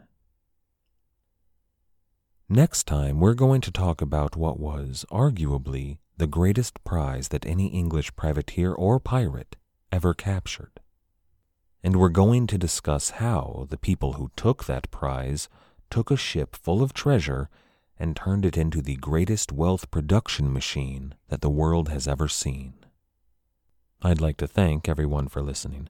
Next 2.50 2.86
time, 2.86 3.18
we're 3.18 3.32
going 3.32 3.62
to 3.62 3.72
talk 3.72 4.02
about 4.02 4.36
what 4.36 4.60
was, 4.60 5.06
arguably, 5.10 6.00
the 6.18 6.26
greatest 6.26 6.84
prize 6.84 7.28
that 7.28 7.46
any 7.46 7.68
English 7.68 8.14
privateer 8.14 8.74
or 8.74 9.00
pirate 9.00 9.56
ever 9.90 10.12
captured. 10.12 10.81
And 11.82 11.96
we're 11.96 12.08
going 12.08 12.46
to 12.48 12.58
discuss 12.58 13.10
how 13.10 13.66
the 13.68 13.76
people 13.76 14.14
who 14.14 14.30
took 14.36 14.64
that 14.64 14.90
prize 14.90 15.48
took 15.90 16.10
a 16.10 16.16
ship 16.16 16.54
full 16.54 16.82
of 16.82 16.94
treasure 16.94 17.48
and 17.98 18.16
turned 18.16 18.44
it 18.44 18.56
into 18.56 18.80
the 18.80 18.96
greatest 18.96 19.52
wealth 19.52 19.90
production 19.90 20.52
machine 20.52 21.14
that 21.28 21.40
the 21.40 21.50
world 21.50 21.88
has 21.88 22.08
ever 22.08 22.28
seen. 22.28 22.74
I'd 24.00 24.20
like 24.20 24.36
to 24.38 24.46
thank 24.46 24.88
everyone 24.88 25.28
for 25.28 25.42
listening. 25.42 25.88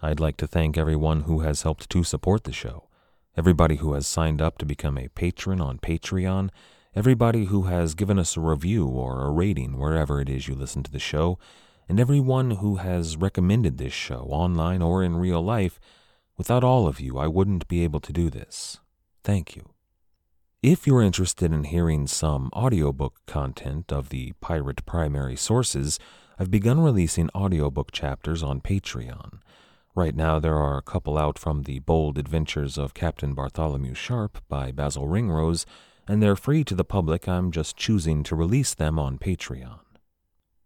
I'd 0.00 0.20
like 0.20 0.36
to 0.38 0.46
thank 0.46 0.76
everyone 0.76 1.22
who 1.22 1.40
has 1.40 1.62
helped 1.62 1.90
to 1.90 2.02
support 2.02 2.44
the 2.44 2.52
show 2.52 2.88
everybody 3.36 3.76
who 3.76 3.94
has 3.94 4.06
signed 4.06 4.42
up 4.42 4.58
to 4.58 4.66
become 4.66 4.98
a 4.98 5.08
patron 5.08 5.60
on 5.60 5.78
Patreon, 5.78 6.50
everybody 6.94 7.46
who 7.46 7.62
has 7.62 7.94
given 7.94 8.18
us 8.18 8.36
a 8.36 8.40
review 8.40 8.86
or 8.86 9.24
a 9.24 9.30
rating 9.30 9.78
wherever 9.78 10.20
it 10.20 10.28
is 10.28 10.48
you 10.48 10.54
listen 10.54 10.82
to 10.82 10.90
the 10.90 10.98
show, 10.98 11.38
and 11.92 12.00
everyone 12.00 12.52
who 12.52 12.76
has 12.76 13.18
recommended 13.18 13.76
this 13.76 13.92
show 13.92 14.26
online 14.30 14.80
or 14.80 15.02
in 15.02 15.14
real 15.14 15.42
life. 15.42 15.78
Without 16.38 16.64
all 16.64 16.88
of 16.88 17.00
you, 17.00 17.18
I 17.18 17.26
wouldn't 17.26 17.68
be 17.68 17.84
able 17.84 18.00
to 18.00 18.14
do 18.14 18.30
this. 18.30 18.80
Thank 19.22 19.54
you. 19.54 19.68
If 20.62 20.86
you're 20.86 21.02
interested 21.02 21.52
in 21.52 21.64
hearing 21.64 22.06
some 22.06 22.48
audiobook 22.54 23.20
content 23.26 23.92
of 23.92 24.08
the 24.08 24.32
Pirate 24.40 24.86
Primary 24.86 25.36
Sources, 25.36 25.98
I've 26.38 26.50
begun 26.50 26.80
releasing 26.80 27.28
audiobook 27.34 27.92
chapters 27.92 28.42
on 28.42 28.62
Patreon. 28.62 29.40
Right 29.94 30.16
now, 30.16 30.40
there 30.40 30.56
are 30.56 30.78
a 30.78 30.82
couple 30.82 31.18
out 31.18 31.38
from 31.38 31.64
The 31.64 31.80
Bold 31.80 32.16
Adventures 32.16 32.78
of 32.78 32.94
Captain 32.94 33.34
Bartholomew 33.34 33.92
Sharp 33.92 34.42
by 34.48 34.72
Basil 34.72 35.08
Ringrose, 35.08 35.66
and 36.08 36.22
they're 36.22 36.36
free 36.36 36.64
to 36.64 36.74
the 36.74 36.84
public. 36.84 37.28
I'm 37.28 37.50
just 37.50 37.76
choosing 37.76 38.22
to 38.22 38.34
release 38.34 38.72
them 38.72 38.98
on 38.98 39.18
Patreon. 39.18 39.80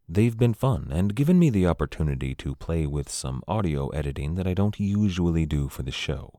They've 0.09 0.39
been 0.39 0.55
fun 0.55 0.89
and 0.93 1.17
given 1.17 1.39
me 1.39 1.51
the 1.51 1.67
opportunity 1.67 2.35
to 2.37 2.55
play 2.55 2.87
with 2.87 3.09
some 3.09 3.43
audio 3.49 3.89
editing 3.89 4.37
that 4.37 4.47
I 4.47 4.55
don't 4.55 4.79
usually 4.79 5.47
do 5.47 5.69
for 5.69 5.83
the 5.83 5.91
show. 5.91 6.39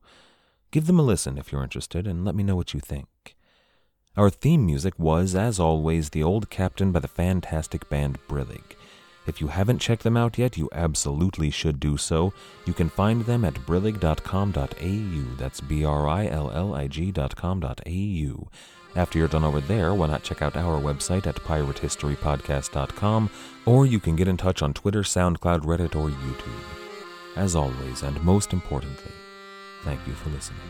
Give 0.70 0.86
them 0.86 0.98
a 0.98 1.02
listen 1.02 1.36
if 1.36 1.52
you're 1.52 1.62
interested 1.62 2.06
and 2.06 2.24
let 2.24 2.34
me 2.34 2.42
know 2.42 2.56
what 2.56 2.72
you 2.72 2.80
think. 2.80 3.36
Our 4.16 4.30
theme 4.30 4.64
music 4.64 4.98
was, 4.98 5.34
as 5.34 5.60
always, 5.60 6.10
The 6.10 6.22
Old 6.22 6.48
Captain 6.48 6.92
by 6.92 7.00
the 7.00 7.08
fantastic 7.08 7.88
band 7.90 8.18
Brillig. 8.26 8.74
If 9.26 9.42
you 9.42 9.48
haven't 9.48 9.80
checked 9.80 10.02
them 10.02 10.16
out 10.16 10.38
yet, 10.38 10.56
you 10.56 10.70
absolutely 10.72 11.50
should 11.50 11.78
do 11.78 11.98
so. 11.98 12.32
You 12.64 12.72
can 12.72 12.88
find 12.88 13.26
them 13.26 13.44
at 13.44 13.54
brillig.com.au. 13.54 15.36
That's 15.36 15.60
B 15.60 15.84
R 15.84 16.08
I 16.08 16.26
L 16.26 16.50
L 16.50 16.74
I 16.74 16.88
G.com.au. 16.88 18.48
After 18.96 19.18
you're 19.18 19.28
done 19.28 19.44
over 19.44 19.60
there, 19.60 19.94
why 19.94 20.06
not 20.08 20.22
check 20.22 20.42
out 20.42 20.56
our 20.56 20.80
website 20.80 21.26
at 21.26 21.36
piratehistorypodcast.com, 21.36 23.30
or 23.66 23.86
you 23.86 24.00
can 24.00 24.16
get 24.16 24.28
in 24.28 24.36
touch 24.36 24.62
on 24.62 24.72
Twitter, 24.72 25.02
SoundCloud, 25.02 25.60
Reddit, 25.60 25.94
or 25.94 26.08
YouTube. 26.10 26.64
As 27.36 27.54
always, 27.54 28.02
and 28.02 28.22
most 28.24 28.52
importantly, 28.52 29.12
thank 29.84 30.04
you 30.06 30.14
for 30.14 30.30
listening. 30.30 30.60